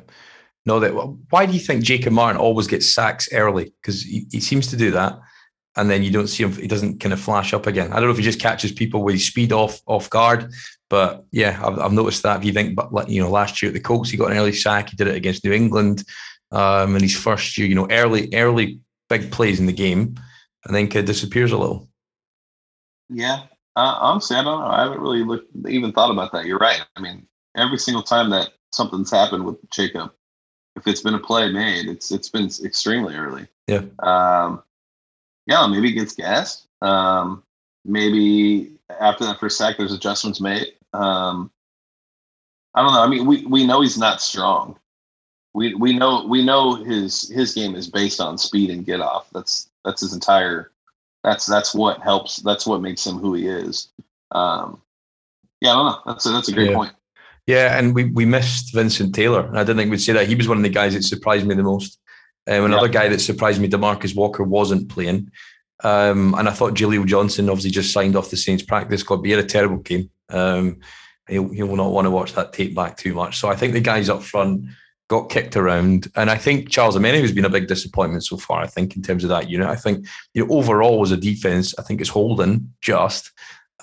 [0.70, 0.92] No, that.
[1.32, 3.74] Why do you think Jacob Martin always gets sacks early?
[3.82, 5.20] Because he, he seems to do that
[5.76, 6.52] and then you don't see him.
[6.52, 7.92] He doesn't kind of flash up again.
[7.92, 10.52] I don't know if he just catches people with speed off off guard,
[10.90, 12.40] but yeah, I've, I've noticed that.
[12.40, 14.54] If you think, but you know, last year at the Colts, he got an early
[14.54, 14.90] sack.
[14.90, 16.04] He did it against New England
[16.52, 17.68] um, in his first year.
[17.68, 20.16] You know, early early big plays in the game,
[20.66, 21.88] and then kind of disappears a little.
[23.10, 23.44] Yeah,
[23.76, 24.68] uh, honestly, I don't know.
[24.68, 26.46] I haven't really looked, even thought about that.
[26.46, 26.86] You're right.
[26.96, 30.12] I mean, every single time that something's happened with Jacob,
[30.80, 33.48] if it's been a play made, it's it's been extremely early.
[33.68, 33.84] Yeah.
[34.00, 34.64] Um,
[35.46, 36.68] yeah, maybe he gets gassed.
[36.82, 37.44] Um,
[37.86, 40.74] maybe after that first sack, there's adjustments made.
[40.94, 41.52] Um,
[42.74, 43.02] I don't know.
[43.02, 44.78] I mean, we, we know he's not strong.
[45.54, 49.28] We we know we know his his game is based on speed and get off.
[49.34, 50.72] That's that's his entire.
[51.24, 52.38] That's that's what helps.
[52.38, 53.90] That's what makes him who he is.
[54.32, 54.82] Um,
[55.60, 56.02] yeah, I don't know.
[56.06, 56.76] That's a, that's a great yeah.
[56.76, 56.94] point.
[57.50, 59.50] Yeah, and we, we missed Vincent Taylor.
[59.56, 60.28] I didn't think we'd say that.
[60.28, 61.98] He was one of the guys that surprised me the most.
[62.48, 62.94] Um, another yeah.
[62.94, 65.32] guy that surprised me, Demarcus Walker, wasn't playing.
[65.84, 69.32] Um, and I thought Jaleel Johnson obviously just signed off the Saints practice but he
[69.32, 70.12] had a terrible game.
[70.30, 70.82] Um,
[71.28, 73.40] he'll, he will not want to watch that tape back too much.
[73.40, 74.66] So I think the guys up front
[75.08, 76.08] got kicked around.
[76.16, 79.02] And I think Charles Omenihu has been a big disappointment so far, I think, in
[79.02, 79.68] terms of that unit.
[79.68, 83.32] I think, you know, overall as a defense, I think it's holding just.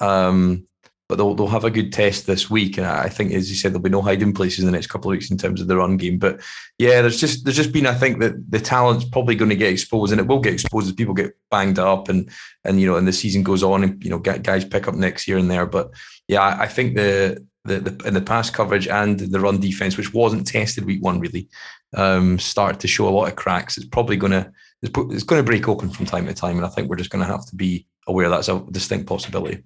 [0.01, 0.69] Um,
[1.09, 2.79] but they'll, they'll have a good test this week.
[2.79, 5.11] And I think, as you said, there'll be no hiding places in the next couple
[5.11, 6.19] of weeks in terms of the run game.
[6.19, 6.41] But
[6.79, 9.73] yeah, there's just there's just been, I think, that the talent's probably going to get
[9.73, 12.31] exposed, and it will get exposed as people get banged up, and
[12.65, 15.29] and you know, and the season goes on, and you know, guys pick up next
[15.29, 15.67] year and there.
[15.67, 15.91] But
[16.29, 20.13] yeah, I think the the, the in the pass coverage and the run defense, which
[20.13, 21.49] wasn't tested week one, really
[21.95, 23.77] um, started to show a lot of cracks.
[23.77, 26.69] It's probably going to it's going to break open from time to time, and I
[26.69, 29.63] think we're just going to have to be aware that's a distinct possibility.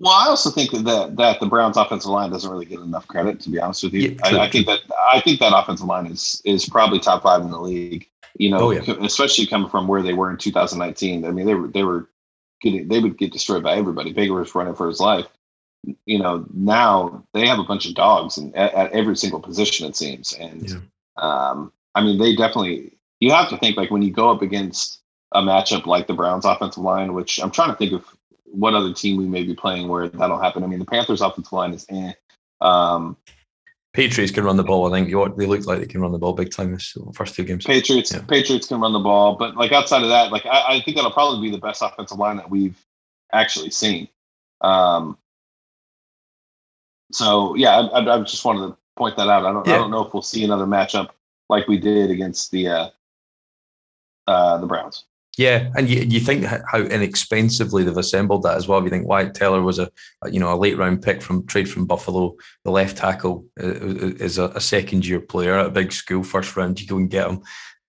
[0.00, 3.40] Well, I also think that that the Browns' offensive line doesn't really get enough credit.
[3.40, 4.80] To be honest with you, yeah, I, I, think that
[5.12, 8.08] I think that offensive line is is probably top five in the league.
[8.36, 8.82] You know, oh, yeah.
[9.02, 11.24] especially coming from where they were in 2019.
[11.24, 12.08] I mean, they were they were
[12.60, 14.12] getting they would get destroyed by everybody.
[14.12, 15.26] Baker was running for his life.
[16.06, 19.86] You know, now they have a bunch of dogs and at, at every single position
[19.86, 20.32] it seems.
[20.32, 20.76] And yeah.
[21.18, 22.98] um, I mean, they definitely.
[23.20, 25.00] You have to think like when you go up against
[25.32, 28.04] a matchup like the Browns' offensive line, which I'm trying to think of
[28.54, 30.62] what other team we may be playing where that'll happen.
[30.62, 32.12] I mean, the Panthers' offensive line is eh.
[32.60, 33.16] Um,
[33.92, 34.92] Patriots can run the ball.
[34.92, 37.44] I think they look like they can run the ball big time this first two
[37.44, 37.64] games.
[37.64, 38.22] Patriots, yeah.
[38.26, 41.12] Patriots can run the ball, but like outside of that, like I, I, think that'll
[41.12, 42.76] probably be the best offensive line that we've
[43.32, 44.08] actually seen.
[44.62, 45.16] Um,
[47.12, 49.46] so yeah, I, I, just wanted to point that out.
[49.46, 49.74] I don't, yeah.
[49.74, 51.10] I don't know if we'll see another matchup
[51.48, 52.88] like we did against the uh,
[54.26, 55.04] uh, the Browns.
[55.36, 58.78] Yeah, and you, you think how inexpensively they've assembled that as well.
[58.78, 59.90] If you think Wyatt Teller was a,
[60.30, 64.14] you know a late round pick from trade from Buffalo, the left tackle uh, uh,
[64.20, 66.80] is a, a second year player at a big school, first round.
[66.80, 67.42] You go and get him,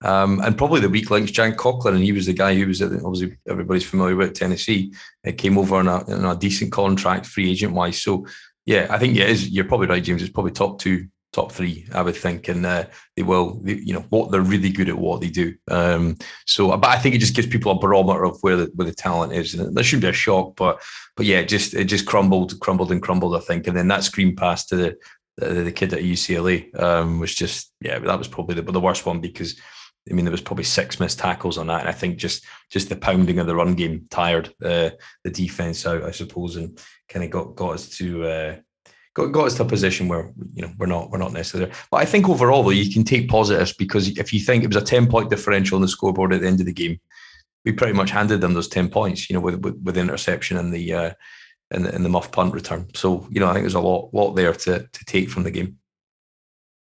[0.03, 2.81] um, and probably the weak links, Jack Conklin, and he was the guy who was
[2.81, 4.93] obviously everybody's familiar with Tennessee.
[5.23, 8.01] It came over on a, on a decent contract, free agent wise.
[8.01, 8.25] So
[8.65, 10.23] yeah, I think yeah, is you're probably right, James.
[10.23, 13.60] It's probably top two top three, I would think, and uh, they will.
[13.62, 15.54] They, you know, what they're really good at what they do.
[15.69, 16.17] Um,
[16.48, 18.93] so, but I think it just gives people a barometer of where the where the
[18.93, 20.56] talent is, and that shouldn't be a shock.
[20.56, 20.82] But
[21.17, 23.36] but yeah, it just it just crumbled, crumbled, and crumbled.
[23.36, 24.95] I think, and then that screen pass to the
[25.38, 29.06] the, the kid at UCLA um, was just yeah, that was probably the, the worst
[29.06, 29.60] one because.
[30.08, 32.89] I mean, there was probably six missed tackles on that, and I think just just
[32.89, 34.91] the pounding of the run game tired uh,
[35.24, 38.56] the defense out, I suppose, and kind of got got us to uh,
[39.15, 41.71] got, got us to a position where you know we're not we're not necessarily.
[41.89, 44.75] But I think overall though you can take positives because if you think it was
[44.75, 46.99] a ten point differential on the scoreboard at the end of the game,
[47.63, 49.30] we pretty much handed them those ten points.
[49.30, 51.13] You know, with with, with the interception and the uh,
[51.71, 52.88] and the, and the muff punt return.
[52.93, 55.51] So you know, I think there's a lot lot there to to take from the
[55.51, 55.80] game.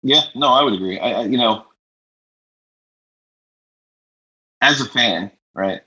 [0.04, 1.00] Yeah, no, I would agree.
[1.00, 1.66] I, I you know,
[4.62, 5.82] as a fan, right?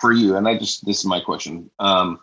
[0.00, 1.70] For you, and I just this is my question.
[1.78, 2.20] Um,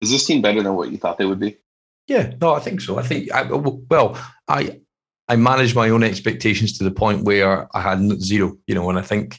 [0.00, 1.58] is this team better than what you thought they would be?
[2.06, 2.98] Yeah, no, I think so.
[2.98, 4.80] I think I, well, I
[5.28, 8.56] I managed my own expectations to the point where I had zero.
[8.66, 9.38] You know, and I think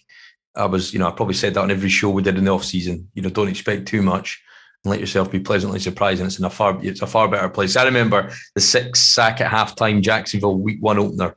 [0.56, 2.52] I was, you know, I probably said that on every show we did in the
[2.52, 3.10] off season.
[3.13, 4.41] You know, don't expect too much
[4.84, 6.19] and let yourself be pleasantly surprised.
[6.19, 7.76] And it's in a far, it's a far better place.
[7.76, 11.36] I remember the six sack at halftime Jacksonville week one opener.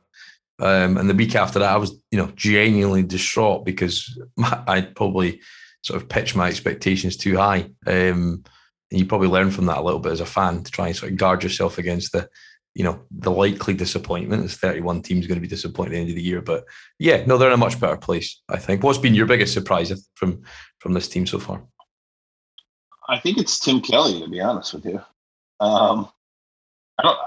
[0.59, 5.41] Um, and the week after that, I was, you know, genuinely distraught because I probably
[5.83, 7.69] sort of pitched my expectations too high.
[7.85, 8.43] Um,
[8.91, 10.95] and you probably learn from that a little bit as a fan to try and
[10.95, 12.29] sort of guard yourself against the,
[12.73, 14.43] you know, the likely disappointment.
[14.43, 16.41] As 31 teams going to be disappointed at the end of the year.
[16.41, 16.65] But
[16.99, 18.83] yeah, no, they're in a much better place, I think.
[18.83, 20.43] What's been your biggest surprise from
[20.79, 21.63] from this team so far?
[23.07, 25.01] I think it's Tim Kelly, to be honest with you.
[25.59, 26.09] Um,
[26.99, 27.17] I don't.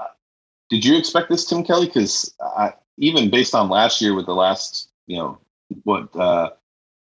[0.69, 1.87] Did you expect this, Tim Kelly?
[1.87, 2.33] Because
[2.97, 5.39] even based on last year, with the last, you know,
[5.83, 6.51] what uh,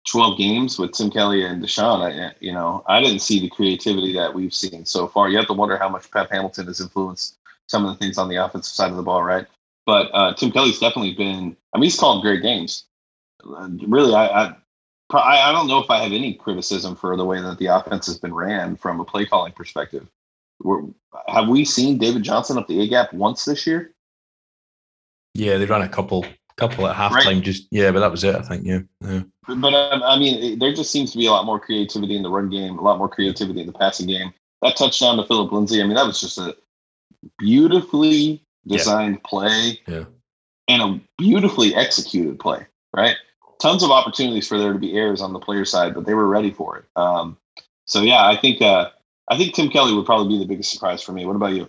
[0.09, 4.13] 12 games with Tim Kelly and Deshaun, I, you know, I didn't see the creativity
[4.15, 5.29] that we've seen so far.
[5.29, 7.39] You have to wonder how much Pep Hamilton has influenced
[7.69, 9.47] some of the things on the offensive side of the ball, right?
[9.87, 11.57] But uh, Tim Kelly's definitely been.
[11.73, 12.85] I mean, he's called great games.
[13.45, 14.55] Really, I, I
[15.13, 18.19] I don't know if I have any criticism for the way that the offense has
[18.19, 20.07] been ran from a play calling perspective.
[20.61, 20.83] We're,
[21.29, 23.93] have we seen David Johnson up the A gap once this year?
[25.35, 26.25] Yeah, they ran a couple
[26.57, 27.25] couple at halftime.
[27.25, 27.43] Right.
[27.43, 28.35] Just yeah, but that was it.
[28.35, 28.81] I think yeah.
[29.01, 29.23] yeah.
[29.47, 32.31] But um, I mean, there just seems to be a lot more creativity in the
[32.31, 34.33] run game, a lot more creativity in the passing game.
[34.63, 36.57] That touchdown to Phillip Lindsay, I mean, that was just a
[37.39, 39.29] beautifully designed yeah.
[39.29, 40.05] play yeah.
[40.69, 42.67] and a beautifully executed play.
[42.95, 43.17] Right,
[43.61, 46.29] tons of opportunities for there to be errors on the player side, but they were
[46.29, 46.85] ready for it.
[46.95, 47.37] Um,
[47.87, 48.91] so yeah, I think uh,
[49.29, 51.25] I think Tim Kelly would probably be the biggest surprise for me.
[51.25, 51.69] What about you?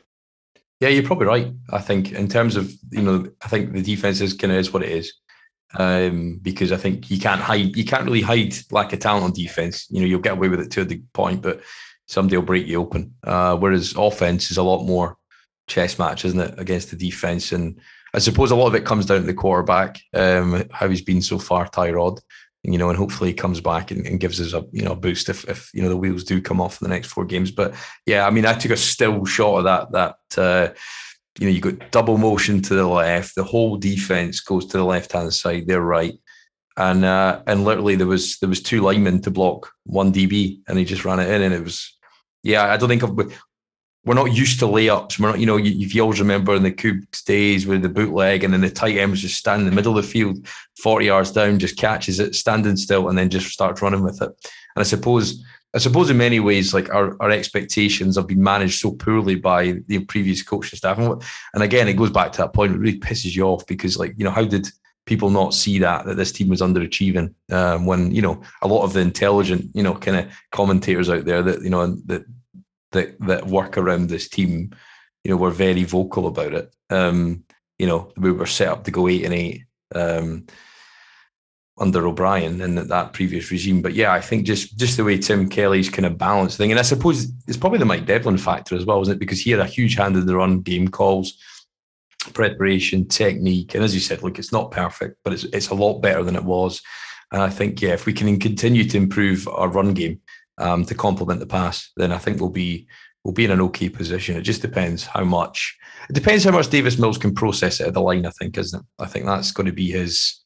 [0.84, 1.48] Yeah, you're probably right.
[1.70, 4.74] I think in terms of you know, I think the defense is kind of is
[4.74, 5.14] what it is.
[5.76, 9.32] Um, because I think you can't hide, you can't really hide lack of talent on
[9.32, 9.88] defense.
[9.90, 11.62] You know, you'll get away with it to the point, but
[12.06, 13.14] somebody will break you open.
[13.24, 15.16] Uh, whereas offense is a lot more
[15.68, 17.54] chess match, isn't it, against the defense?
[17.54, 17.80] And
[18.14, 21.22] I suppose a lot of it comes down to the quarterback, um, how he's been
[21.22, 22.20] so far, Tyrod.
[22.64, 24.96] You know, and hopefully he comes back and, and, gives us a you know a
[24.96, 27.52] boost if, if you know the wheels do come off in the next four games.
[27.52, 30.74] But yeah, I mean, I took a still shot of that that uh,
[31.40, 34.86] you know you got double motion to the left, the whole defense goes to the
[34.86, 36.14] left hand side, they're right,
[36.78, 40.78] and uh, and literally there was there was two linemen to block one DB, and
[40.78, 41.98] he just ran it in, and it was
[42.44, 43.42] yeah, I don't think I've,
[44.06, 45.18] we're not used to layups.
[45.18, 48.44] We're not, you know, if you always remember in the Cougs days with the bootleg
[48.44, 50.46] and then the tight end was just standing in the middle of the field,
[50.82, 54.30] 40 yards down, just catches it, standing still, and then just starts running with it.
[54.76, 58.80] And I suppose, I suppose in many ways, like our, our expectations have been managed
[58.80, 60.98] so poorly by the previous coaching staff.
[60.98, 63.98] And, and again, it goes back to that point, it really pisses you off because,
[63.98, 64.68] like, you know, how did
[65.06, 68.84] people not see that that this team was underachieving um, when you know a lot
[68.84, 72.24] of the intelligent you know kind of commentators out there that you know that
[72.94, 74.72] that that work around this team
[75.24, 76.74] you know were very vocal about it.
[76.90, 77.44] Um,
[77.78, 80.46] you know we were set up to go eight and eight um,
[81.78, 83.82] under O'Brien and that, that previous regime.
[83.82, 86.80] But yeah I think just just the way Tim Kelly's kind of balanced thing and
[86.80, 89.20] I suppose it's probably the Mike Devlin factor as well isn't it?
[89.20, 91.38] Because he had a huge hand in the run game calls
[92.32, 96.00] preparation, technique, and as you said, look, it's not perfect, but it's it's a lot
[96.00, 96.82] better than it was.
[97.32, 100.22] And I think, yeah, if we can continue to improve our run game
[100.58, 102.88] um, to complement the pass, then I think we'll be
[103.24, 104.36] we'll be in an okay position.
[104.36, 105.78] It just depends how much.
[106.10, 108.26] It depends how much Davis Mills can process it at the line.
[108.26, 108.86] I think, isn't it?
[109.00, 110.42] I think that's going to be his.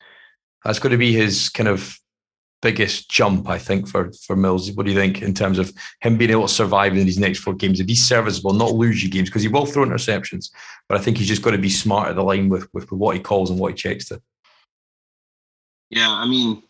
[0.64, 1.98] That's going to be his kind of
[2.62, 4.72] biggest jump, I think, for for Mills.
[4.72, 7.40] What do you think in terms of him being able to survive in these next
[7.40, 10.52] four games and be serviceable, not lose you games because he will throw interceptions,
[10.88, 13.16] but I think he's just got to be smart at the line with, with what
[13.16, 14.22] he calls and what he checks to.
[15.90, 16.64] Yeah, I mean,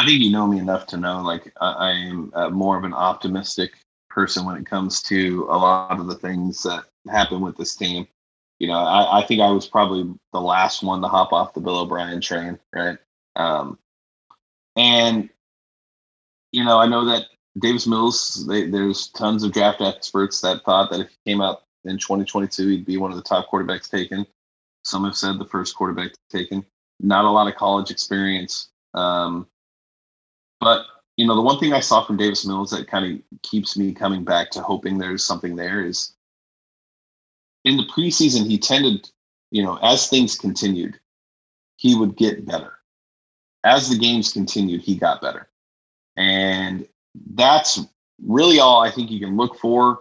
[0.00, 3.72] I think you know me enough to know like I, am more of an optimistic
[4.08, 8.08] person when it comes to a lot of the things that happen with this team.
[8.58, 11.60] You know, I, I think I was probably the last one to hop off the
[11.60, 12.96] Bill O'Brien train, right?
[13.36, 13.78] Um,
[14.74, 15.28] and
[16.52, 17.26] you know, I know that
[17.58, 18.46] Davis Mills.
[18.46, 22.68] They, there's tons of draft experts that thought that if he came out in 2022,
[22.68, 24.26] he'd be one of the top quarterbacks taken.
[24.82, 26.64] Some have said the first quarterback taken.
[27.00, 29.46] Not a lot of college experience, um,
[30.60, 33.76] but you know, the one thing I saw from Davis Mills that kind of keeps
[33.76, 36.14] me coming back to hoping there's something there is
[37.64, 39.10] in the preseason he tended,
[39.50, 40.98] you know, as things continued,
[41.76, 42.80] he would get better
[43.64, 45.48] as the games continued, he got better.
[46.16, 46.86] And
[47.34, 47.80] that's
[48.24, 50.00] really all I think you can look for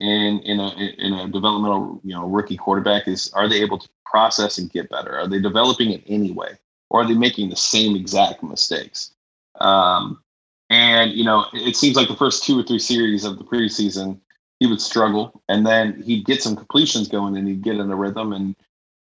[0.00, 0.68] in in a
[0.98, 4.90] in a developmental you know rookie quarterback is are they able to process and get
[4.90, 5.18] better?
[5.18, 9.12] Are they developing it anyway, or are they making the same exact mistakes?
[9.60, 10.22] Um,
[10.70, 14.20] and you know, it seems like the first two or three series of the preseason,
[14.60, 17.96] he would struggle, and then he'd get some completions going, and he'd get in a
[17.96, 18.54] rhythm, and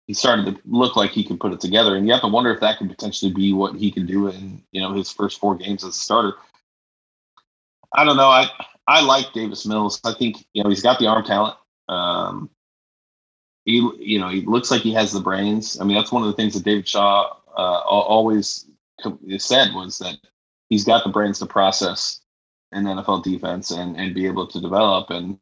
[0.07, 1.97] he started to look like he could put it together.
[1.97, 4.63] And you have to wonder if that could potentially be what he can do in
[4.73, 6.35] you know his first four games as a starter.
[7.93, 8.29] I don't know.
[8.29, 8.51] I
[8.87, 10.01] I like Davis Mills.
[10.05, 11.57] I think you know he's got the arm talent.
[11.89, 12.51] Um,
[13.65, 15.81] he you know he looks like he has the brains.
[15.81, 18.67] I mean that's one of the things that David Shaw uh, always
[19.39, 20.19] said was that
[20.75, 22.21] he's got the brains to process
[22.73, 25.09] an NFL defense and and be able to develop.
[25.11, 25.39] And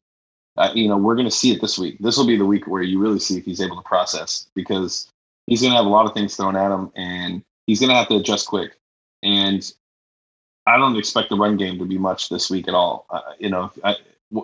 [0.58, 1.96] uh, you know, we're going to see it this week.
[2.00, 5.10] This will be the week where you really see if he's able to process because
[5.46, 7.96] he's going to have a lot of things thrown at him and he's going to
[7.96, 8.72] have to adjust quick.
[9.22, 9.72] And
[10.66, 13.06] I don't expect the run game to be much this week at all.
[13.08, 13.96] Uh, you know, I,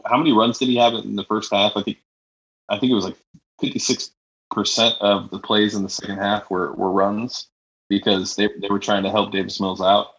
[0.07, 1.73] how many runs did he have in the first half?
[1.77, 1.99] I think,
[2.71, 3.19] I think it was like
[3.63, 4.11] 56%
[5.01, 7.49] of the plays in the second half were, were runs
[7.91, 10.18] because they, they were trying to help Davis Mills out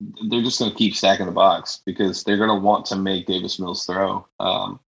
[0.00, 3.26] they're just going to keep stacking the box because they're going to want to make
[3.26, 4.26] Davis Mills throw.
[4.40, 4.80] Um,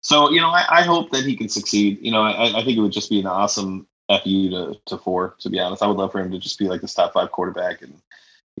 [0.00, 1.98] so you know, I, I, hope that he can succeed.
[2.00, 5.34] You know, I, I, think it would just be an awesome fu to to four.
[5.40, 7.32] To be honest, I would love for him to just be like this top five
[7.32, 7.94] quarterback, and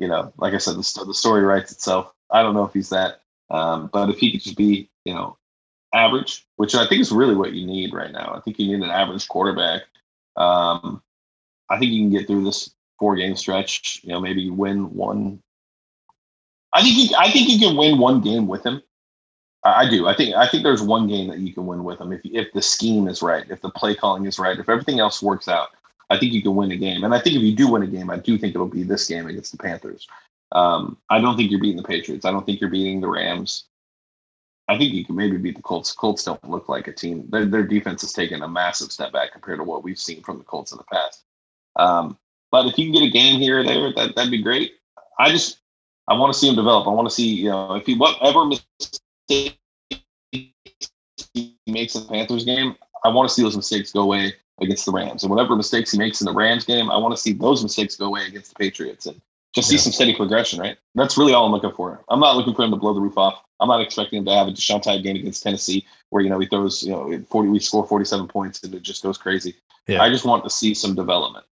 [0.00, 2.12] you know, like I said, the, the story writes itself.
[2.30, 3.20] I don't know if he's that,
[3.50, 5.36] um, but if he could just be, you know,
[5.92, 8.34] average, which I think is really what you need right now.
[8.34, 9.82] I think you need an average quarterback.
[10.36, 11.02] Um,
[11.68, 14.00] I think you can get through this four game stretch.
[14.02, 15.40] You know, maybe win one
[16.74, 18.82] I think you, I think you can win one game with him.
[19.64, 20.06] I, I do.
[20.08, 22.52] I think I think there's one game that you can win with him if if
[22.52, 25.68] the scheme is right, if the play calling is right, if everything else works out.
[26.10, 27.02] I think you can win a game.
[27.02, 29.08] And I think if you do win a game, I do think it'll be this
[29.08, 30.06] game against the Panthers.
[30.52, 32.26] Um, I don't think you're beating the Patriots.
[32.26, 33.64] I don't think you're beating the Rams.
[34.68, 35.92] I think you can maybe beat the Colts.
[35.92, 37.26] Colts don't look like a team.
[37.30, 40.38] Their, their defense has taken a massive step back compared to what we've seen from
[40.38, 41.24] the Colts in the past.
[41.76, 42.18] Um,
[42.50, 44.74] but if you can get a game here or there, that that'd be great.
[45.18, 45.58] I just
[46.08, 46.86] I want to see him develop.
[46.86, 49.58] I want to see you know if he whatever mistake
[51.34, 54.86] he makes in the Panthers game, I want to see those mistakes go away against
[54.86, 55.22] the Rams.
[55.22, 57.96] And whatever mistakes he makes in the Rams game, I want to see those mistakes
[57.96, 59.20] go away against the Patriots and
[59.54, 60.76] just see some steady progression, right?
[60.94, 62.02] That's really all I'm looking for.
[62.08, 63.42] I'm not looking for him to blow the roof off.
[63.60, 66.40] I'm not expecting him to have a Deshaun type game against Tennessee where, you know,
[66.40, 69.54] he throws, you know, 40, we score 47 points and it just goes crazy.
[69.86, 70.02] Yeah.
[70.02, 71.44] I just want to see some development.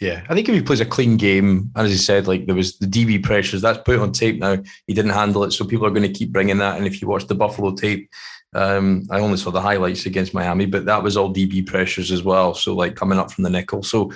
[0.00, 2.54] Yeah, I think if he plays a clean game, and as he said, like there
[2.54, 4.58] was the DB pressures, that's put on tape now.
[4.86, 6.76] He didn't handle it, so people are going to keep bringing that.
[6.76, 8.10] And if you watch the Buffalo tape,
[8.54, 12.22] um, I only saw the highlights against Miami, but that was all DB pressures as
[12.22, 12.54] well.
[12.54, 13.82] So like coming up from the nickel.
[13.82, 14.12] So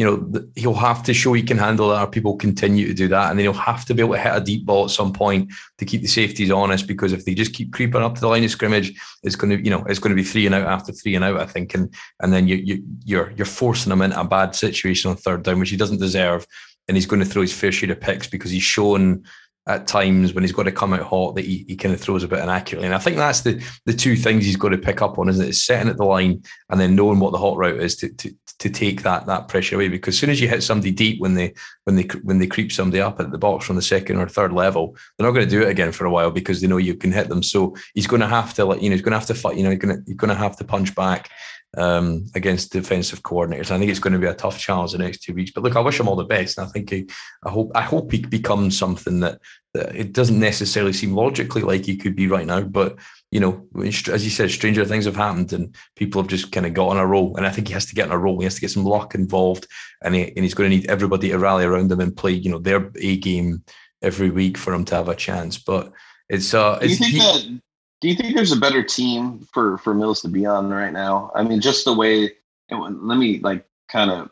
[0.00, 3.06] you know, he'll have to show he can handle that, or people continue to do
[3.08, 5.12] that, and then he'll have to be able to hit a deep ball at some
[5.12, 6.86] point to keep the safeties honest.
[6.86, 9.62] Because if they just keep creeping up to the line of scrimmage, it's going to,
[9.62, 11.38] you know, it's going to be three and out after three and out.
[11.38, 15.10] I think, and and then you you you're you're forcing him into a bad situation
[15.10, 16.46] on third down, which he doesn't deserve,
[16.88, 19.22] and he's going to throw his fair share of picks because he's shown
[19.66, 22.24] at times when he's got to come out hot that he, he kind of throws
[22.24, 22.86] a bit inaccurately.
[22.86, 25.44] And I think that's the the two things he's got to pick up on, isn't
[25.44, 25.50] it?
[25.50, 28.34] It's setting at the line and then knowing what the hot route is to, to
[28.60, 29.88] to take that that pressure away.
[29.88, 31.52] Because as soon as you hit somebody deep when they
[31.84, 34.52] when they when they creep somebody up at the box from the second or third
[34.52, 36.94] level, they're not going to do it again for a while because they know you
[36.94, 37.42] can hit them.
[37.42, 39.56] So he's going to have to like you know he's going to have to fight.
[39.56, 41.30] You know he's going to he's going to have to punch back
[41.76, 43.70] um, against defensive coordinators.
[43.70, 45.52] I think it's going to be a tough challenge the next two weeks.
[45.52, 46.58] But look, I wish him all the best.
[46.58, 47.08] And I think he,
[47.44, 49.40] I hope I hope he becomes something that,
[49.74, 52.60] that it doesn't necessarily seem logically like he could be right now.
[52.62, 52.98] But
[53.30, 56.74] you know, as you said, stranger things have happened and people have just kind of
[56.74, 57.36] got on a roll.
[57.36, 58.38] And I think he has to get on a roll.
[58.38, 59.68] He has to get some luck involved,
[60.02, 62.50] and, he, and he's going to need everybody to rally around him and play, you
[62.50, 63.62] know, their A game
[64.02, 65.58] every week for him to have a chance.
[65.58, 65.92] But
[66.28, 67.60] it's uh, do you think he, that?
[68.00, 71.30] Do you think there's a better team for for Mills to be on right now?
[71.34, 72.32] I mean, just the way.
[72.70, 74.30] Let me like kind of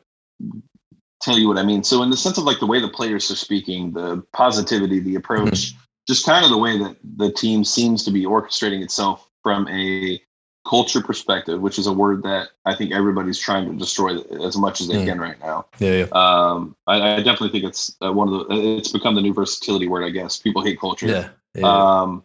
[1.20, 1.82] tell you what I mean.
[1.82, 5.16] So, in the sense of like the way the players are speaking, the positivity, the
[5.16, 5.72] approach.
[5.72, 9.68] Mm-hmm just kind of the way that the team seems to be orchestrating itself from
[9.68, 10.20] a
[10.66, 14.80] culture perspective, which is a word that I think everybody's trying to destroy as much
[14.80, 15.06] as they mm.
[15.06, 15.66] can right now.
[15.78, 16.06] Yeah, yeah.
[16.12, 18.76] Um, I, I, definitely think it's uh, one of the.
[18.76, 20.38] It's become the new versatility word, I guess.
[20.38, 21.06] People hate culture.
[21.06, 21.28] Yeah.
[21.54, 22.00] yeah.
[22.00, 22.24] Um,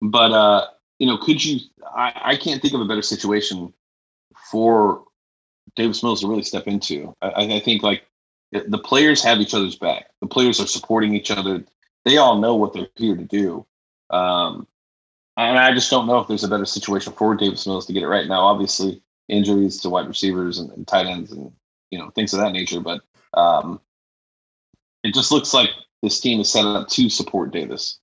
[0.00, 0.66] but uh,
[0.98, 1.60] you know, could you?
[1.84, 3.72] I, I can't think of a better situation
[4.50, 5.04] for
[5.74, 7.14] Davis Mills to really step into.
[7.22, 8.04] I, I think like
[8.52, 10.10] the players have each other's back.
[10.20, 11.64] The players are supporting each other
[12.06, 13.66] they all know what they're here to do.
[14.10, 14.66] Um,
[15.36, 18.04] and I just don't know if there's a better situation for Davis Mills to get
[18.04, 18.40] it right now.
[18.42, 21.52] Obviously, injuries to wide receivers and, and tight ends and
[21.90, 23.02] you know things of that nature, but
[23.34, 23.80] um,
[25.02, 25.68] it just looks like
[26.02, 27.98] this team is set up to support Davis.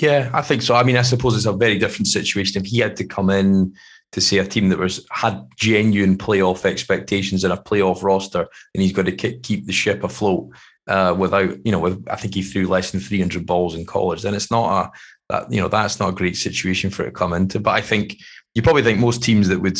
[0.00, 0.74] Yeah, I think so.
[0.74, 3.74] I mean, I suppose it's a very different situation if he had to come in
[4.12, 8.82] to see a team that was had genuine playoff expectations and a playoff roster, and
[8.82, 10.50] he's got to keep the ship afloat
[10.88, 14.22] uh, without, you know, with I think he threw less than 300 balls in college,
[14.22, 14.90] then it's not a
[15.28, 17.60] that you know that's not a great situation for it to come into.
[17.60, 18.16] But I think
[18.54, 19.78] you probably think most teams that would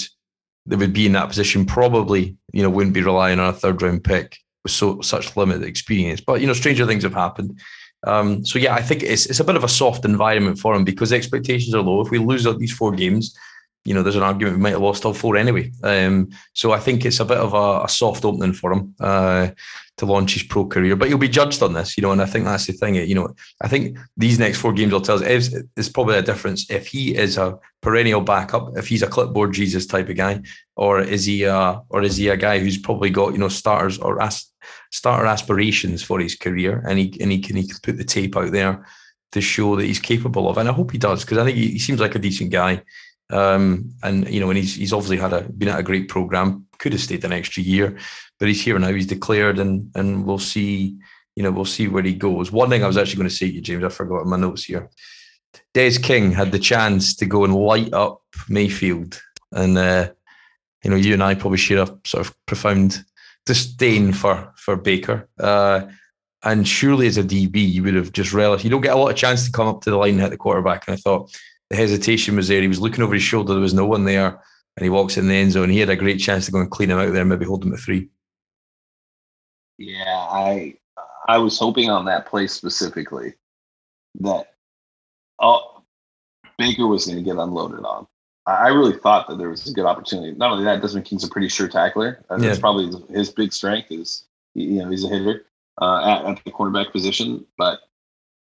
[0.66, 3.80] that would be in that position probably you know wouldn't be relying on a third
[3.80, 6.20] round pick with so such limited experience.
[6.20, 7.60] But you know, stranger things have happened.
[8.06, 10.84] Um, so yeah, I think it's it's a bit of a soft environment for him
[10.84, 12.00] because the expectations are low.
[12.00, 13.36] If we lose these four games,
[13.84, 15.72] you know, there's an argument we might have lost all four anyway.
[15.82, 19.48] Um, so I think it's a bit of a, a soft opening for him uh,
[19.98, 22.26] to launch his pro career, but he'll be judged on this, you know, and I
[22.26, 22.94] think that's the thing.
[22.94, 26.22] You know, I think these next four games will tell us is, is probably a
[26.22, 30.40] difference if he is a perennial backup, if he's a clipboard Jesus type of guy,
[30.76, 33.98] or is he a, or is he a guy who's probably got you know starters
[33.98, 34.46] or as,
[34.90, 38.36] starter aspirations for his career, and he and he can he can put the tape
[38.36, 38.86] out there
[39.32, 41.72] to show that he's capable of, and I hope he does because I think he,
[41.72, 42.82] he seems like a decent guy.
[43.30, 46.66] Um, and you know, and he's he's obviously had a been at a great program.
[46.78, 47.98] Could have stayed an extra year,
[48.38, 48.92] but he's here now.
[48.92, 50.98] He's declared, and and we'll see.
[51.36, 52.50] You know, we'll see where he goes.
[52.50, 54.64] One thing I was actually going to say to you, James, I forgot my notes
[54.64, 54.90] here.
[55.72, 59.20] Des King had the chance to go and light up Mayfield,
[59.52, 60.10] and uh,
[60.82, 63.04] you know, you and I probably share a sort of profound
[63.46, 65.28] disdain for for Baker.
[65.38, 65.86] Uh,
[66.44, 68.64] and surely as a DB, you would have just relished.
[68.64, 70.30] You don't get a lot of chance to come up to the line and hit
[70.30, 70.86] the quarterback.
[70.86, 71.36] And I thought
[71.68, 72.62] the hesitation was there.
[72.62, 73.54] He was looking over his shoulder.
[73.54, 74.40] There was no one there.
[74.76, 75.70] And he walks in the end zone.
[75.70, 77.74] He had a great chance to go and clean him out there, maybe hold him
[77.74, 78.08] at three.
[79.78, 80.74] Yeah, I
[81.28, 83.34] I was hoping on that play specifically
[84.20, 84.54] that
[85.38, 85.82] oh,
[86.58, 88.06] Baker was going to get unloaded on.
[88.46, 90.32] I really thought that there was a good opportunity.
[90.32, 92.24] Not only that, Desmond King's a pretty sure tackler.
[92.30, 92.58] That's yeah.
[92.58, 94.24] probably his big strength is
[94.54, 95.44] you know he's a hitter
[95.80, 97.44] uh, at, at the cornerback position.
[97.58, 97.80] But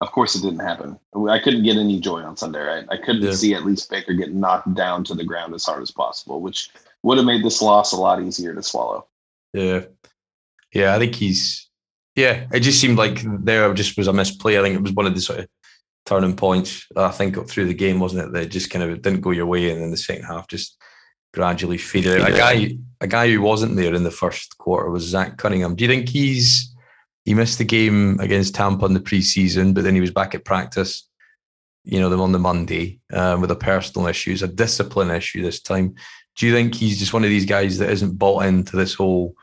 [0.01, 0.99] of course, it didn't happen.
[1.29, 2.87] I couldn't get any joy on Sunday, right?
[2.89, 3.33] I couldn't yeah.
[3.33, 6.71] see at least Baker get knocked down to the ground as hard as possible, which
[7.03, 9.05] would have made this loss a lot easier to swallow.
[9.53, 9.83] Yeah.
[10.73, 11.69] Yeah, I think he's
[12.19, 14.59] yeah, it just seemed like there just was a misplay.
[14.59, 15.49] I think it was one of the sort of
[16.05, 18.33] turning points, I think, up through the game, wasn't it?
[18.33, 20.77] That just kind of didn't go your way and then the second half just
[21.33, 22.31] gradually faded out.
[22.31, 25.77] A guy a guy who wasn't there in the first quarter was Zach Cunningham.
[25.77, 26.75] Do you think he's
[27.25, 30.45] he missed the game against Tampa in the preseason, but then he was back at
[30.45, 31.09] practice,
[31.85, 35.61] you know, them on the Monday um, with a personal issues, a discipline issue this
[35.61, 35.95] time.
[36.37, 39.35] Do you think he's just one of these guys that isn't bought into this whole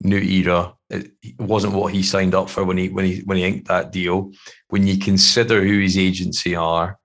[0.00, 0.74] new era?
[0.90, 3.92] It wasn't what he signed up for when he when he when he inked that
[3.92, 4.32] deal.
[4.68, 6.98] When you consider who his agency are,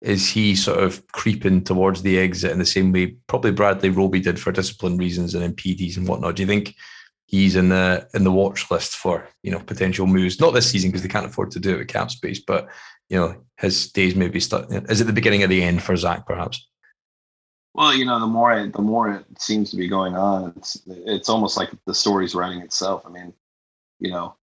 [0.00, 4.20] is he sort of creeping towards the exit in the same way probably Bradley Roby
[4.20, 6.36] did for discipline reasons and PEDs and whatnot?
[6.36, 6.74] Do you think
[7.28, 10.40] he's in the in the watch list for you know potential moves.
[10.40, 12.68] Not this season because they can't afford to do it with cap space, but
[13.08, 14.66] you know his days maybe start.
[14.90, 16.66] Is it the beginning of the end for Zach, perhaps?
[17.78, 20.82] Well, you know, the more it, the more it seems to be going on, it's
[20.88, 23.04] it's almost like the story's writing itself.
[23.06, 23.32] I mean,
[24.00, 24.34] you know,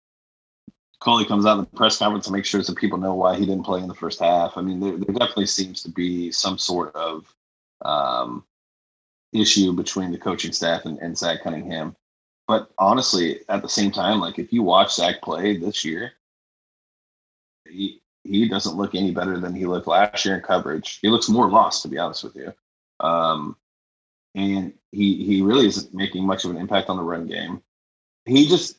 [1.00, 3.44] Culley comes out in the press conference to make sure that people know why he
[3.44, 4.56] didn't play in the first half.
[4.56, 7.30] I mean, there, there definitely seems to be some sort of
[7.82, 8.42] um,
[9.34, 11.94] issue between the coaching staff and, and Zach Cunningham.
[12.48, 16.12] But honestly, at the same time, like if you watch Zach play this year,
[17.68, 21.00] he he doesn't look any better than he looked last year in coverage.
[21.02, 22.54] He looks more lost, to be honest with you.
[23.00, 23.56] Um,
[24.34, 27.62] and he he really isn't making much of an impact on the run game.
[28.26, 28.78] He just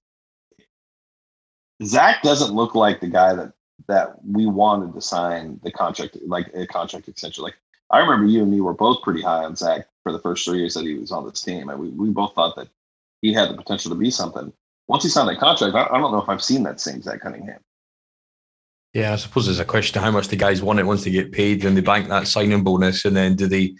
[1.84, 3.54] Zach doesn't look like the guy that
[3.88, 7.44] that we wanted to sign the contract like a contract extension.
[7.44, 7.56] Like
[7.90, 10.60] I remember you and me were both pretty high on Zach for the first three
[10.60, 12.70] years that he was on this team, and we we both thought that
[13.22, 14.54] he had the potential to be something.
[14.88, 17.22] Once he signed that contract, I, I don't know if I've seen that same Zach
[17.22, 17.60] Cunningham.
[18.94, 21.12] Yeah, I suppose there's a question of how much the guys want it once they
[21.12, 23.76] get paid and they bank that signing bonus, and then do they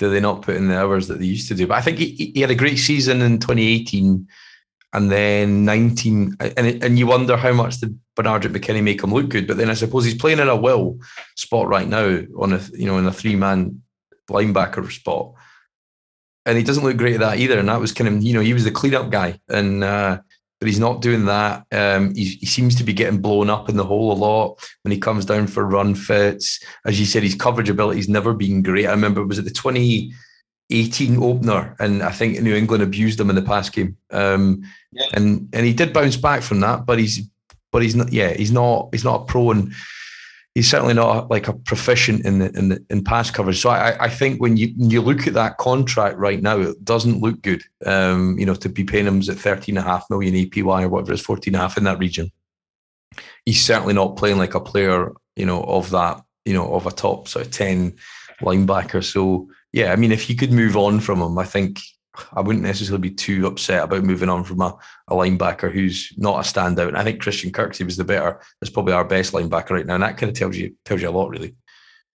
[0.00, 1.66] do they not put in the hours that they used to do?
[1.66, 4.26] But I think he, he had a great season in 2018,
[4.94, 9.28] and then 19, and and you wonder how much did Benardrick McKinney make him look
[9.28, 9.46] good.
[9.46, 10.98] But then I suppose he's playing in a will
[11.36, 13.82] spot right now on a you know in a three man
[14.30, 15.34] linebacker spot
[16.46, 17.58] and he doesn't look great at that either.
[17.58, 20.20] And that was kind of, you know, he was the cleanup guy, and uh,
[20.60, 21.64] but he's not doing that.
[21.72, 24.92] Um, he, he, seems to be getting blown up in the hole a lot when
[24.92, 26.62] he comes down for run fits.
[26.84, 28.86] As you said, his coverage ability's never been great.
[28.86, 33.30] I remember it was at the 2018 opener, and I think New England abused him
[33.30, 33.96] in the pass game.
[34.10, 35.06] Um, yeah.
[35.14, 37.22] and and he did bounce back from that, but he's
[37.72, 38.12] but he's not.
[38.12, 38.90] Yeah, he's not.
[38.92, 39.72] He's not a pro and
[40.60, 43.58] he's certainly not like a proficient in the in the in pass coverage.
[43.62, 47.22] So I, I think when you you look at that contract right now, it doesn't
[47.22, 47.62] look good.
[47.86, 50.88] Um, you know, to be paying him at 13 and a half million APY or
[50.90, 52.30] whatever it's 14 and a half in that region.
[53.46, 56.90] He's certainly not playing like a player, you know, of that, you know, of a
[56.90, 57.96] top sort of 10
[58.42, 59.02] linebacker.
[59.02, 61.80] So yeah, I mean, if you could move on from him, I think
[62.32, 64.76] I wouldn't necessarily be too upset about moving on from a,
[65.08, 66.88] a linebacker who's not a standout.
[66.88, 68.40] And I think Christian Kirksey was the better.
[68.62, 71.08] Is probably our best linebacker right now, and that kind of tells you tells you
[71.08, 71.54] a lot, really.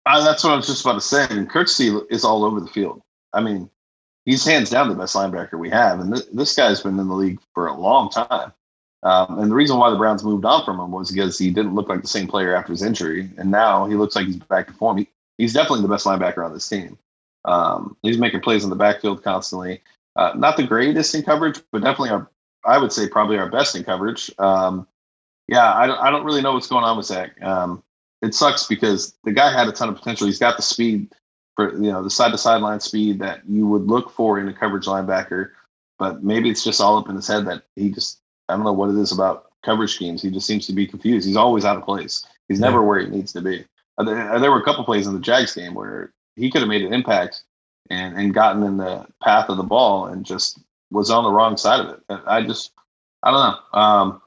[0.05, 1.25] Uh, that's what I was just about to say.
[1.29, 3.01] I mean, Kirksey is all over the field.
[3.33, 3.69] I mean,
[4.25, 7.13] he's hands down the best linebacker we have, and th- this guy's been in the
[7.15, 8.51] league for a long time.
[9.03, 11.75] Um, and the reason why the Browns moved on from him was because he didn't
[11.75, 14.67] look like the same player after his injury, and now he looks like he's back
[14.67, 14.97] to form.
[14.97, 16.97] He, he's definitely the best linebacker on this team.
[17.45, 19.81] Um, he's making plays in the backfield constantly.
[20.15, 22.29] Uh, not the greatest in coverage, but definitely our,
[22.65, 24.31] I would say probably our best in coverage.
[24.37, 24.87] Um,
[25.47, 27.41] yeah, I don't, I don't really know what's going on with Zach.
[27.41, 27.83] Um,
[28.21, 30.27] it sucks because the guy had a ton of potential.
[30.27, 31.09] He's got the speed
[31.55, 34.53] for you know the side to sideline speed that you would look for in a
[34.53, 35.51] coverage linebacker,
[35.99, 38.73] but maybe it's just all up in his head that he just I don't know
[38.73, 40.21] what it is about coverage schemes.
[40.21, 41.27] He just seems to be confused.
[41.27, 42.25] He's always out of place.
[42.47, 43.65] He's never where he needs to be.
[43.97, 46.69] Uh, there, there were a couple plays in the Jags game where he could have
[46.69, 47.43] made an impact
[47.89, 50.59] and and gotten in the path of the ball and just
[50.91, 51.99] was on the wrong side of it.
[52.25, 52.71] I just
[53.23, 53.79] I don't know.
[53.79, 54.21] Um,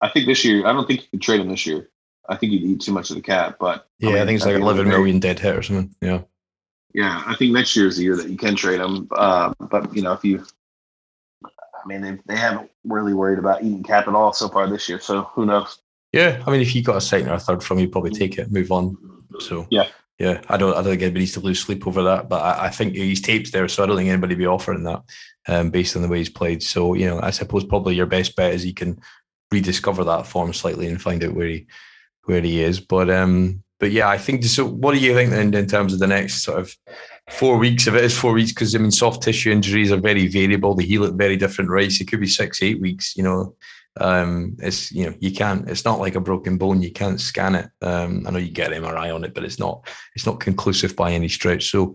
[0.00, 1.88] I think this year I don't think you could trade him this year.
[2.28, 3.56] I think you'd eat too much of the cap.
[3.58, 5.94] But yeah, I, mean, I think it's like eleven million dead hit or something.
[6.00, 6.22] Yeah.
[6.94, 9.08] Yeah, I think next year is the year that you can trade him.
[9.12, 10.44] Uh, but you know, if you,
[11.44, 14.88] I mean, they they haven't really worried about eating cap at all so far this
[14.88, 15.00] year.
[15.00, 15.80] So who knows?
[16.12, 18.38] Yeah, I mean, if you got a second or a third from, you probably take
[18.38, 18.98] it, move on.
[19.40, 19.88] So yeah,
[20.18, 20.72] yeah, I don't.
[20.72, 22.28] I don't think anybody needs to lose sleep over that.
[22.28, 25.02] But I, I think he's tapes there, so I don't think anybody be offering that
[25.48, 26.62] um, based on the way he's played.
[26.62, 29.00] So you know, I suppose probably your best bet is he can
[29.50, 31.66] rediscover that form slightly and find out where he
[32.24, 32.80] where he is.
[32.80, 34.44] But um, but yeah, I think.
[34.44, 36.76] So, what do you think then in terms of the next sort of
[37.30, 37.88] four weeks?
[37.88, 40.74] If it is four weeks, because I mean, soft tissue injuries are very variable.
[40.74, 42.00] They heal at very different rates.
[42.00, 43.16] It could be six, eight weeks.
[43.16, 43.56] You know,
[44.00, 45.68] Um, it's you know you can't.
[45.68, 46.82] It's not like a broken bone.
[46.82, 47.68] You can't scan it.
[47.82, 51.12] Um, I know you get MRI on it, but it's not it's not conclusive by
[51.12, 51.70] any stretch.
[51.70, 51.94] So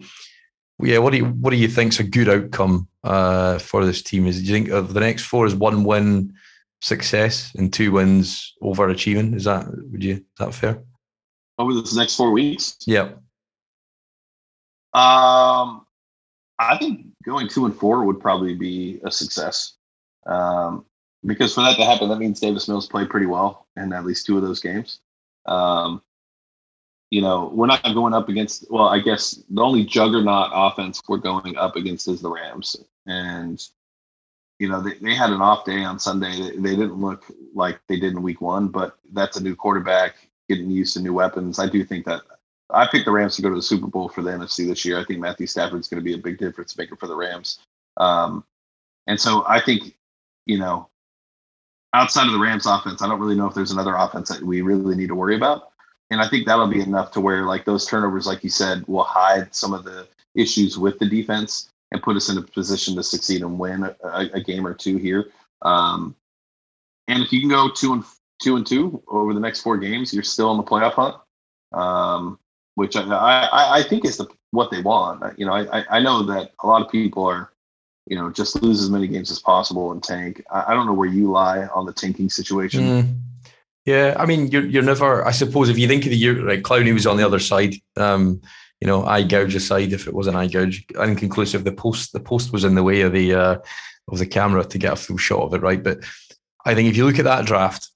[0.80, 4.28] yeah, what do you what do you think's a good outcome uh, for this team?
[4.28, 6.34] Is do you think of the next four is one win
[6.82, 9.36] success and two wins overachieving?
[9.36, 10.84] Is that would you is that fair?
[11.58, 12.78] Over the next four weeks?
[12.86, 13.14] Yeah.
[14.94, 15.86] Um,
[16.60, 19.74] I think going two and four would probably be a success.
[20.28, 20.86] Um,
[21.26, 24.26] because for that to happen, that means Davis Mills played pretty well in at least
[24.26, 25.00] two of those games.
[25.46, 26.02] Um,
[27.10, 31.18] you know, we're not going up against, well, I guess the only juggernaut offense we're
[31.18, 32.76] going up against is the Rams.
[33.06, 33.66] And,
[34.60, 36.36] you know, they, they had an off day on Sunday.
[36.36, 40.16] They, they didn't look like they did in week one, but that's a new quarterback
[40.50, 41.60] getting used to new weapons.
[41.60, 42.22] I do think that
[42.70, 45.00] I picked the Rams to go to the Super Bowl for the NFC this year.
[45.00, 47.60] I think Matthew Stafford's going to be a big difference maker for the Rams.
[47.96, 48.44] Um,
[49.08, 49.96] and so I think,
[50.46, 50.90] you know,
[51.98, 54.62] outside of the Rams offense, I don't really know if there's another offense that we
[54.62, 55.72] really need to worry about.
[56.10, 59.04] And I think that'll be enough to where like those turnovers, like you said, will
[59.04, 63.04] hide some of the issues with the defense and put us in a position to
[63.04, 63.96] succeed and win a,
[64.34, 65.32] a game or two here.
[65.64, 66.16] Um,
[67.08, 68.04] and if you can go two and
[68.42, 71.16] two and two over the next four games, you're still in the playoff hunt,
[71.74, 72.40] um,
[72.76, 75.38] which I, I, I think is the what they want.
[75.40, 77.52] You know, I I know that a lot of people are
[78.10, 80.44] you know, just lose as many games as possible and tank.
[80.52, 82.82] I, I don't know where you lie on the tanking situation.
[82.82, 83.20] Mm.
[83.86, 85.26] Yeah, I mean, you're you're never.
[85.26, 87.76] I suppose if you think of the year, like Clowney was on the other side.
[87.96, 88.42] Um,
[88.82, 91.64] you know, eye gouge aside, if it was an eye gouge, inconclusive.
[91.64, 93.58] The post, the post was in the way of the uh,
[94.10, 95.82] of the camera to get a full shot of it, right?
[95.82, 96.00] But
[96.66, 97.90] I think if you look at that draft,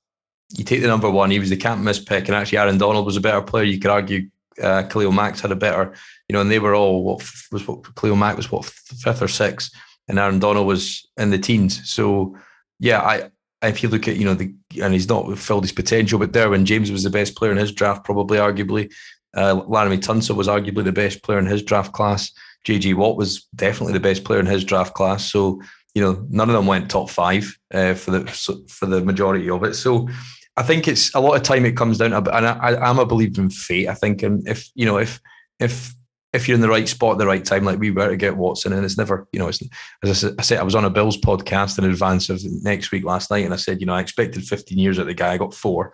[0.50, 1.30] you take the number one.
[1.30, 3.66] He was the can't miss pick, and actually Aaron Donald was a better player.
[3.66, 4.30] You could argue
[4.62, 5.94] uh, Khalil Mack's had a better,
[6.28, 9.28] you know, and they were all what was what Khalil Mack was what fifth or
[9.28, 9.76] sixth
[10.08, 11.90] and Aaron Donald was in the teens.
[11.90, 12.38] So
[12.80, 13.30] yeah, I
[13.68, 16.66] if you look at you know the and he's not filled his potential, but Derwin
[16.66, 18.92] James was the best player in his draft, probably arguably.
[19.36, 22.32] Uh, Laremy Tunsil was arguably the best player in his draft class.
[22.68, 25.32] JJ Watt was definitely the best player in his draft class.
[25.32, 25.62] So
[25.94, 28.28] you know none of them went top five uh, for the
[28.68, 29.76] for the majority of it.
[29.76, 30.10] So
[30.58, 33.06] I think it's a lot of time it comes down to, and I, I'm a
[33.06, 33.88] believer in fate.
[33.88, 35.20] I think, and if you know if
[35.60, 35.94] if
[36.34, 38.38] if you're in the right spot at the right time, like we were to get
[38.38, 39.62] Watson, and it's never, you know, it's
[40.04, 43.30] as I said, I was on a Bills podcast in advance of next week last
[43.32, 45.54] night, and I said, you know, I expected 15 years at the guy, I got
[45.54, 45.94] four.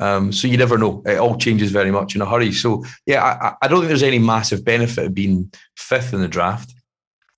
[0.00, 1.02] Um, so you never know.
[1.06, 2.52] It all changes very much in a hurry.
[2.52, 6.28] So yeah, I, I don't think there's any massive benefit of being fifth in the
[6.28, 6.74] draft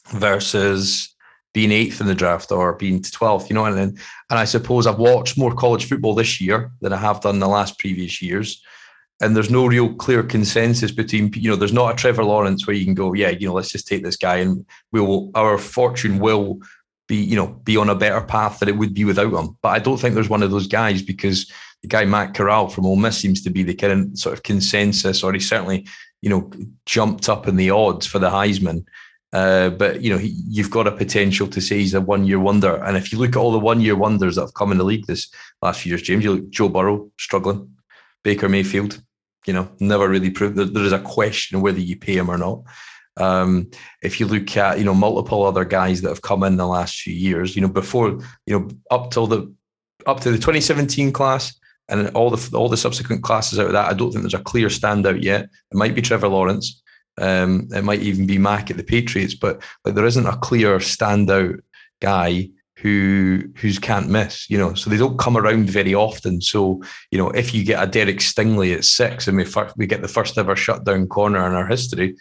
[0.09, 1.15] versus
[1.53, 3.99] being eighth in the draft or being 12th, you know, and, and
[4.31, 7.79] I suppose I've watched more college football this year than I have done the last
[7.79, 8.63] previous years
[9.21, 12.77] and there's no real clear consensus between you know there's not a Trevor Lawrence where
[12.77, 15.59] you can go yeah you know let's just take this guy and we will our
[15.59, 16.61] fortune will
[17.07, 19.57] be you know be on a better path than it would be without him.
[19.63, 21.51] But I don't think there's one of those guys because
[21.83, 25.23] the guy Matt Corral from Ole Miss seems to be the of sort of consensus
[25.23, 25.87] or he certainly
[26.23, 26.51] you know
[26.85, 28.85] jumped up in the odds for the Heisman.
[29.33, 32.83] Uh, but you know he, you've got a potential to say he's a one-year wonder.
[32.85, 35.07] And if you look at all the one-year wonders that have come in the league
[35.07, 35.29] this
[35.63, 37.71] last few years James you look Joe Burrow struggling
[38.23, 39.03] Baker Mayfield
[39.47, 42.63] you know, never really proved there is a question whether you pay him or not.
[43.19, 43.71] Um,
[44.03, 47.01] if you look at, you know, multiple other guys that have come in the last
[47.01, 49.53] few years, you know, before, you know, up till the
[50.07, 53.89] up to the 2017 class and all the all the subsequent classes out of that,
[53.89, 55.45] I don't think there's a clear standout yet.
[55.45, 56.83] It might be Trevor Lawrence.
[57.19, 60.79] Um, it might even be Mac at the Patriots, but like there isn't a clear
[60.79, 61.61] standout
[62.03, 64.75] guy who who's can't miss, you know.
[64.75, 66.41] So they don't come around very often.
[66.41, 69.87] So you know, if you get a Derek Stingley at six and we first, we
[69.87, 72.17] get the first ever shutdown corner in our history,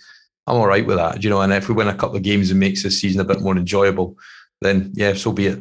[0.48, 1.42] I'm all right with that, you know.
[1.42, 3.58] And if we win a couple of games and makes this season a bit more
[3.58, 4.18] enjoyable,
[4.62, 5.60] then yeah, so be it.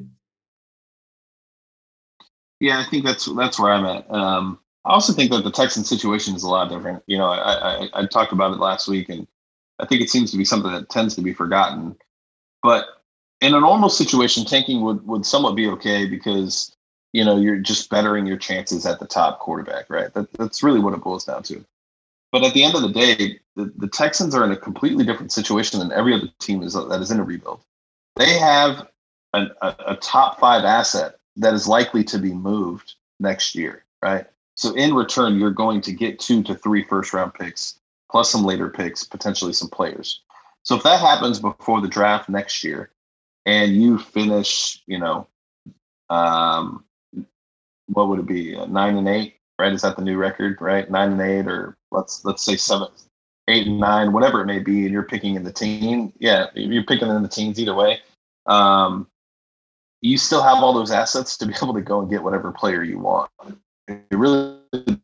[2.61, 4.11] Yeah, I think that's that's where I'm at.
[4.11, 7.03] Um, I also think that the Texan situation is a lot different.
[7.07, 9.27] You know, I, I, I talked about it last week, and
[9.81, 11.97] I think it seems to be something that tends to be forgotten.
[12.63, 12.87] But
[13.45, 16.75] in a normal situation, tanking would would somewhat be okay because
[17.13, 20.13] you know you're just bettering your chances at the top quarterback, right?
[20.15, 21.65] That, that's really what it boils down to.
[22.33, 25.31] But at the end of the day, the, the Texans are in a completely different
[25.31, 27.61] situation than every other team is that is in a rebuild.
[28.17, 28.89] They have
[29.35, 34.27] an, a, a top five asset that is likely to be moved next year, right?
[34.57, 37.79] So in return, you're going to get two to three first round picks,
[38.11, 40.21] plus some later picks, potentially some players.
[40.63, 42.91] So if that happens before the draft next year,
[43.47, 45.27] and you finish, you know,
[46.11, 46.85] um,
[47.87, 48.57] what would it be?
[48.57, 49.73] Uh, nine and eight, right?
[49.73, 50.91] Is that the new record, right?
[50.91, 52.89] Nine and eight, or let's let's say seven,
[53.49, 56.13] eight and nine, whatever it may be, and you're picking in the teen.
[56.19, 58.01] Yeah, you're picking in the teens either way.
[58.47, 59.07] Um,
[60.01, 62.83] you still have all those assets to be able to go and get whatever player
[62.83, 63.31] you want.
[63.89, 65.01] It really doesn't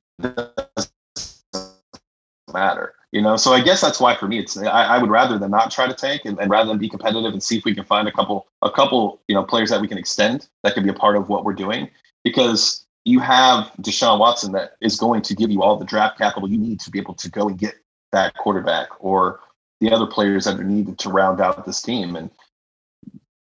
[2.53, 3.37] matter, you know.
[3.37, 5.87] So I guess that's why for me, it's I, I would rather than not try
[5.87, 8.13] to tank and, and, rather than be competitive and see if we can find a
[8.13, 11.17] couple a couple you know players that we can extend that could be a part
[11.17, 11.89] of what we're doing
[12.25, 16.51] because you have Deshaun Watson that is going to give you all the draft capital
[16.51, 17.75] you need to be able to go and get
[18.13, 19.41] that quarterback or
[19.81, 22.17] the other players that are needed to round out this team.
[22.17, 22.31] And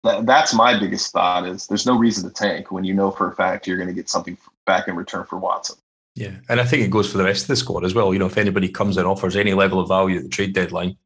[0.04, 3.30] that, that's my biggest thought is there's no reason to tank when you know for
[3.30, 5.76] a fact you're going to get something back in return for Watson.
[6.14, 8.12] Yeah, and I think it goes for the rest of the squad as well.
[8.12, 10.96] You know, if anybody comes and offers any level of value at the trade deadline,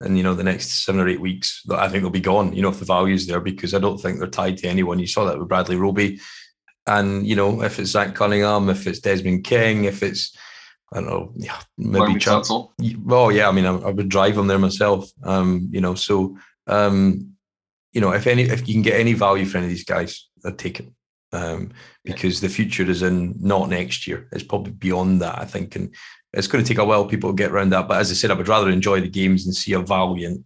[0.00, 2.52] and you know the next seven or eight weeks, that I think they'll be gone.
[2.52, 4.98] You know, if the value's there, because I don't think they're tied to anyone.
[4.98, 6.20] You saw that with Bradley Roby,
[6.86, 10.36] and you know, if it's Zach Cunningham, if it's Desmond King, if it's
[10.92, 12.46] I don't know, yeah, maybe Chuck.
[13.04, 15.10] Well, yeah, I mean, I, I, would drive them there myself.
[15.24, 16.36] Um, you know, so
[16.66, 17.34] um,
[17.92, 20.28] you know, if any, if you can get any value for any of these guys,
[20.44, 20.88] I'd take it.
[21.34, 21.70] Um,
[22.04, 22.48] because yeah.
[22.48, 24.28] the future is in not next year.
[24.32, 25.94] It's probably beyond that, I think, and
[26.34, 27.88] it's going to take a while people to get around that.
[27.88, 30.44] But as I said, I would rather enjoy the games and see a valiant,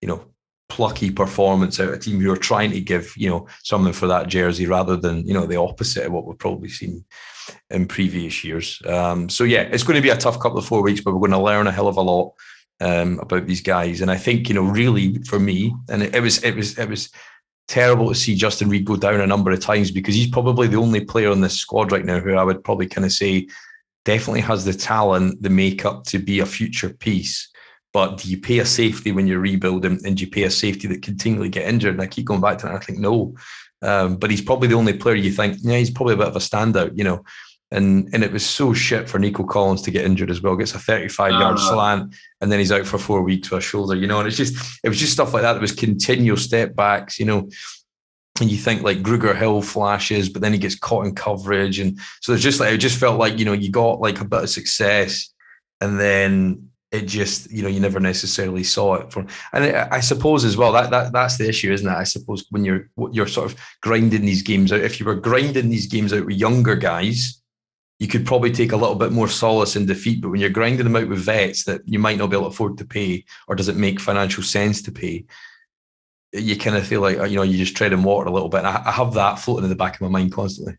[0.00, 0.24] you know,
[0.68, 4.06] plucky performance out of a team who are trying to give, you know, something for
[4.06, 7.04] that jersey rather than, you know, the opposite of what we've probably seen
[7.70, 8.80] in previous years.
[8.86, 11.20] Um, so yeah, it's going to be a tough couple of four weeks, but we're
[11.20, 12.34] going to learn a hell of a lot
[12.80, 14.00] um, about these guys.
[14.00, 16.88] And I think you know, really for me, and it, it was it was it
[16.88, 17.10] was
[17.68, 20.78] terrible to see Justin Reid go down a number of times because he's probably the
[20.78, 23.46] only player on this squad right now who I would probably kind of say
[24.04, 27.48] definitely has the talent, the makeup to be a future piece.
[27.92, 30.88] But do you pay a safety when you're rebuilding, and do you pay a safety
[30.88, 31.94] that continually get injured?
[31.94, 32.74] And I keep going back to that.
[32.74, 33.34] I think no,
[33.82, 36.36] um, but he's probably the only player you think, yeah, he's probably a bit of
[36.36, 37.24] a standout, you know.
[37.70, 40.56] And and it was so shit for Nico Collins to get injured as well.
[40.56, 43.62] Gets a 35 yard uh, slant and then he's out for four weeks with a
[43.62, 44.18] shoulder, you know.
[44.20, 45.56] And it's just it was just stuff like that.
[45.56, 47.48] It was continual step backs, you know.
[48.40, 51.80] And you think like Grugier-Hill flashes, but then he gets caught in coverage.
[51.80, 54.24] And so it's just like it just felt like, you know, you got like a
[54.24, 55.28] bit of success
[55.80, 60.44] and then it just you know you never necessarily saw it for and I suppose
[60.44, 63.52] as well that, that that's the issue isn't it I suppose when you're you're sort
[63.52, 67.37] of grinding these games out if you were grinding these games out with younger guys
[67.98, 70.84] you could probably take a little bit more solace in defeat but when you're grinding
[70.84, 73.54] them out with vets that you might not be able to afford to pay or
[73.54, 75.24] does it make financial sense to pay
[76.32, 78.64] you kind of feel like you know you just tread in water a little bit
[78.64, 80.76] I, have that floating in the back of my mind constantly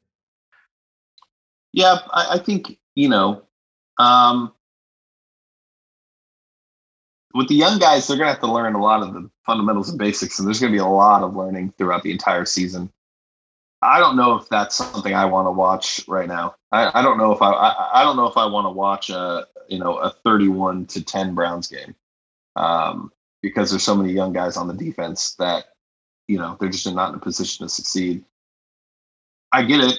[1.73, 3.43] yeah I, I think you know
[3.97, 4.53] um
[7.33, 9.89] with the young guys, they're going to have to learn a lot of the fundamentals
[9.89, 12.91] and basics, and there's going to be a lot of learning throughout the entire season.
[13.81, 16.55] I don't know if that's something I want to watch right now.
[16.71, 19.09] I, I don't know if I, I, I don't know if I want to watch
[19.09, 21.95] a you know a 31 to 10 Browns game
[22.55, 23.11] um,
[23.41, 25.65] because there's so many young guys on the defense that
[26.27, 28.23] you know they're just not in a position to succeed.
[29.51, 29.97] I get it,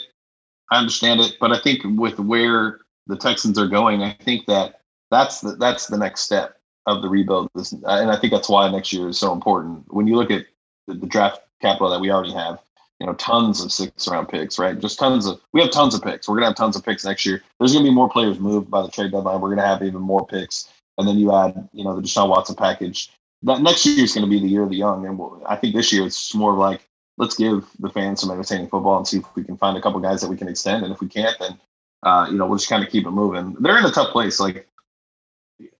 [0.71, 4.81] I understand it, but I think with where the Texans are going, I think that
[5.11, 7.51] that's the that's the next step of the rebuild.
[7.55, 9.93] And I think that's why next year is so important.
[9.93, 10.47] When you look at
[10.87, 12.61] the, the draft capital that we already have,
[13.01, 14.79] you know, tons of six round picks, right?
[14.79, 16.29] Just tons of, we have tons of picks.
[16.29, 17.43] We're going to have tons of picks next year.
[17.59, 19.41] There's going to be more players moved by the trade deadline.
[19.41, 20.71] We're going to have even more picks.
[20.99, 23.11] And then you add, you know, the Deshaun Watson package.
[23.43, 25.07] That next year is going to be the year of the young.
[25.07, 26.87] And we'll, I think this year it's more like,
[27.17, 29.99] let's give the fans some entertaining football and see if we can find a couple
[30.01, 30.85] guys that we can extend.
[30.85, 31.59] And if we can't, then,
[32.03, 33.57] uh, you know, we'll just kind of keep it moving.
[33.61, 34.39] They're in a tough place.
[34.41, 34.69] Like,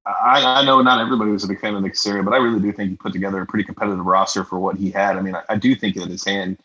[0.07, 2.61] I, I, know not everybody was a big fan of Nick Caserio, but I really
[2.61, 5.17] do think he put together a pretty competitive roster for what he had.
[5.17, 6.59] I mean, I, I do think that his hand,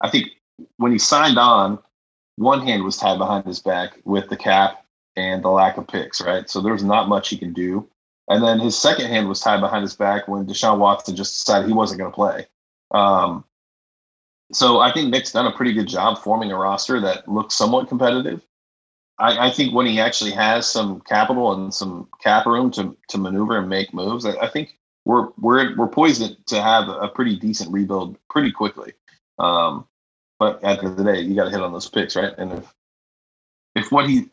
[0.00, 0.28] I think
[0.76, 1.78] when he signed on,
[2.36, 4.84] one hand was tied behind his back with the cap
[5.16, 6.48] and the lack of picks, right?
[6.48, 7.88] So there was not much he can do.
[8.28, 11.66] And then his second hand was tied behind his back when Deshaun Watson just decided
[11.66, 12.46] he wasn't going to play.
[12.92, 13.44] Um,
[14.52, 17.88] so I think Nick's done a pretty good job forming a roster that looks somewhat
[17.88, 18.44] competitive.
[19.18, 23.18] I, I, think when he actually has some capital and some cap room to to
[23.18, 27.36] maneuver and make moves, I, I think we're we're we're poised to have a pretty
[27.36, 28.94] decent rebuild pretty quickly.
[29.38, 29.86] Um,
[30.40, 32.32] but at the end of the day, you got to hit on those picks, right?
[32.38, 32.74] And if
[33.76, 34.28] if what he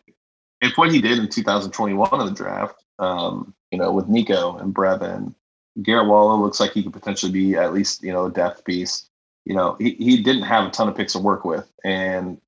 [0.62, 4.74] if what he did in 2021 in the draft, um, you know, with Nico and
[4.74, 5.36] Brevin,
[5.84, 9.10] Garret Wallow looks like he could potentially be at least you know a depth piece.
[9.45, 12.41] You know, he, he didn't have a ton of picks to work with, and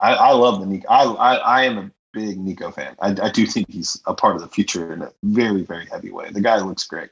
[0.00, 0.88] I, I love the Nico.
[0.88, 2.96] I, I, I am a big Nico fan.
[3.00, 6.10] I, I do think he's a part of the future in a very very heavy
[6.10, 6.30] way.
[6.30, 7.10] The guy looks great.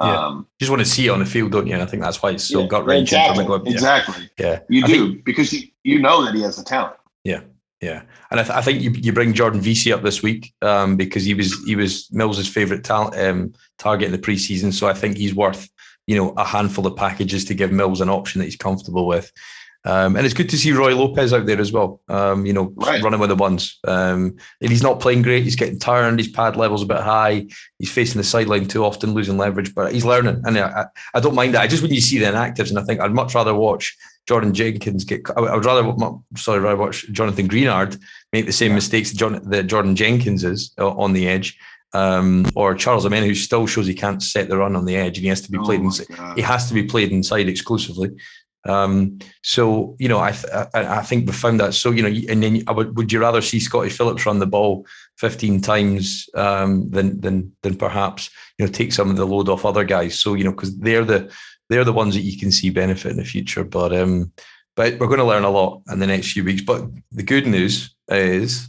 [0.00, 0.26] Yeah.
[0.26, 1.74] Um, you just want to see it on the field, don't you?
[1.74, 4.30] And I think that's why it's so yeah, gut wrenching exactly, from Exactly.
[4.38, 4.60] Yeah.
[4.68, 6.96] You I do think, because you, you know that he has the talent.
[7.24, 7.40] Yeah.
[7.82, 10.96] Yeah, and I, th- I think you, you bring Jordan Veasy up this week um,
[10.96, 14.72] because he was he was Mills's favorite talent um, target in the preseason.
[14.72, 15.68] So I think he's worth
[16.06, 19.32] you know a handful of packages to give Mills an option that he's comfortable with.
[19.84, 22.00] Um, and it's good to see Roy Lopez out there as well.
[22.08, 23.02] Um, you know, right.
[23.02, 23.78] running with the ones.
[23.86, 25.42] Um, and he's not playing great.
[25.42, 26.18] He's getting tired.
[26.18, 27.46] His pad level's a bit high.
[27.78, 29.74] He's facing the sideline too often, losing leverage.
[29.74, 31.62] But he's learning, and I, I don't mind that.
[31.62, 33.96] I just when you see the inactives, and I think I'd much rather watch
[34.28, 35.22] Jordan Jenkins get.
[35.36, 35.92] I would rather,
[36.36, 38.00] sorry, rather watch Jonathan Greenard
[38.32, 38.76] make the same yeah.
[38.76, 41.58] mistakes that, John, that Jordan Jenkins is uh, on the edge.
[41.94, 45.18] Um, or Charles Omenihu, who still shows he can't set the run on the edge,
[45.18, 45.80] and he has to be oh played.
[45.80, 45.90] In,
[46.36, 48.12] he has to be played inside exclusively.
[48.64, 50.34] Um, so you know, I,
[50.74, 51.74] I, I think we found that.
[51.74, 54.46] So you know, and then I would would you rather see Scottie Phillips run the
[54.46, 54.86] ball
[55.18, 59.64] 15 times um, than than than perhaps you know take some of the load off
[59.64, 60.20] other guys?
[60.20, 61.32] So you know, because they're the
[61.68, 63.64] they're the ones that you can see benefit in the future.
[63.64, 64.32] But um,
[64.76, 66.62] but we're going to learn a lot in the next few weeks.
[66.62, 68.68] But the good news is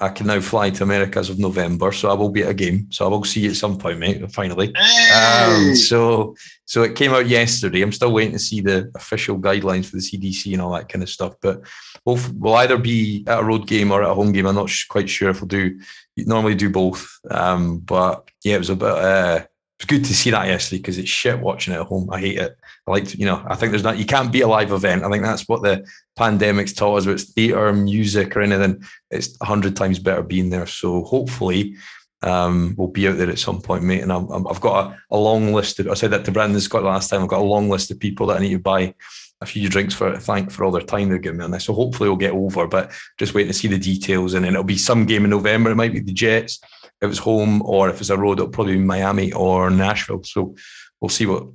[0.00, 2.54] I can now fly to America as of November, so I will be at a
[2.54, 2.88] game.
[2.90, 4.30] So I will see you at some point, mate.
[4.32, 4.68] Finally.
[4.68, 5.68] Um, hey!
[5.70, 6.34] Um, so
[6.64, 7.80] so it came out yesterday.
[7.82, 11.02] I'm still waiting to see the official guidelines for the CDC and all that kind
[11.02, 11.34] of stuff.
[11.40, 11.62] But
[12.04, 14.46] we'll we'll either be at a road game or at a home game.
[14.46, 15.78] I'm not quite sure if we'll do.
[16.16, 17.06] Normally do both.
[17.30, 18.88] Um, but yeah, it was a bit.
[18.88, 19.44] Uh,
[19.78, 22.08] it's good to see that yesterday because it's shit watching it at home.
[22.10, 22.56] I hate it.
[22.86, 25.04] I like to, you know, I think there's not, you can't be a live event.
[25.04, 28.84] I think that's what the pandemic's taught us, whether it's theatre, music, or anything.
[29.10, 30.66] It's a hundred times better being there.
[30.66, 31.76] So hopefully,
[32.22, 34.02] um, we'll be out there at some point, mate.
[34.02, 35.78] And i have got a, a, long list.
[35.80, 37.22] Of, I said that to Brandon Scott last time.
[37.22, 38.94] I've got a long list of people that I need to buy
[39.40, 41.64] a few drinks for thank for all their time they're giving me on this.
[41.64, 44.34] So hopefully we'll get over, but just waiting to see the details.
[44.34, 45.70] And then it'll be some game in November.
[45.70, 46.60] It might be the Jets
[47.00, 50.22] if it's home, or if it's a road, it'll probably be Miami or Nashville.
[50.24, 50.54] So
[51.00, 51.46] we'll see what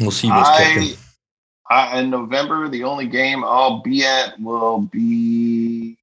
[0.00, 0.96] we'll see what's I, kicking.
[1.68, 5.96] I, in November, the only game I'll be at will be.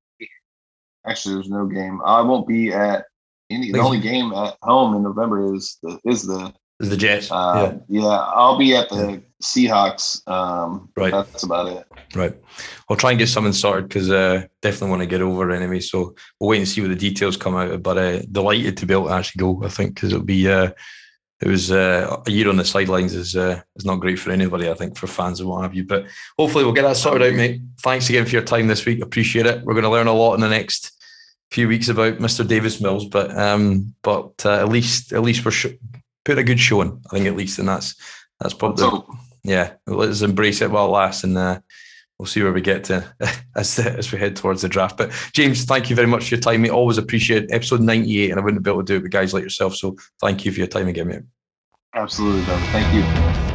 [1.06, 2.02] Actually, there's no game.
[2.04, 3.06] I won't be at
[3.50, 3.72] any.
[3.72, 7.32] The only game at home in November is the is the is the Jets.
[7.32, 8.02] Uh, yeah.
[8.02, 10.28] yeah, I'll be at the Seahawks.
[10.28, 11.86] Um, right, that's about it.
[12.16, 12.36] Right,
[12.90, 15.80] I'll try and get something sorted because uh, definitely want to get over anyway.
[15.80, 17.82] So we'll wait and see what the details come out.
[17.84, 19.64] But uh, delighted to be able to actually go.
[19.64, 20.50] I think because it'll be.
[20.50, 20.72] Uh,
[21.42, 24.70] it was uh, a year on the sidelines is uh, is not great for anybody.
[24.70, 25.86] I think for fans and what have you.
[25.86, 26.06] But
[26.38, 27.62] hopefully we'll get that sorted out, mate.
[27.80, 29.02] Thanks again for your time this week.
[29.02, 29.64] Appreciate it.
[29.64, 30.92] We're going to learn a lot in the next
[31.52, 32.46] few weeks about Mr.
[32.46, 35.68] Davis Mills, but um, but uh, at least at least we're sh-
[36.26, 37.02] put a good showing.
[37.08, 37.96] I think at least, and that's
[38.42, 39.02] that's probably
[39.44, 39.74] yeah.
[39.88, 41.60] Let's embrace it while it lasts, and uh,
[42.20, 43.04] we'll see where we get to
[43.56, 44.98] as as we head towards the draft.
[44.98, 46.62] But James, thank you very much for your time.
[46.62, 49.12] We always appreciate episode ninety eight, and I wouldn't be able to do it with
[49.12, 49.76] guys like yourself.
[49.76, 51.24] So thank you for your time again, mate.
[51.96, 52.62] Absolutely, brother.
[52.68, 53.49] Thank you.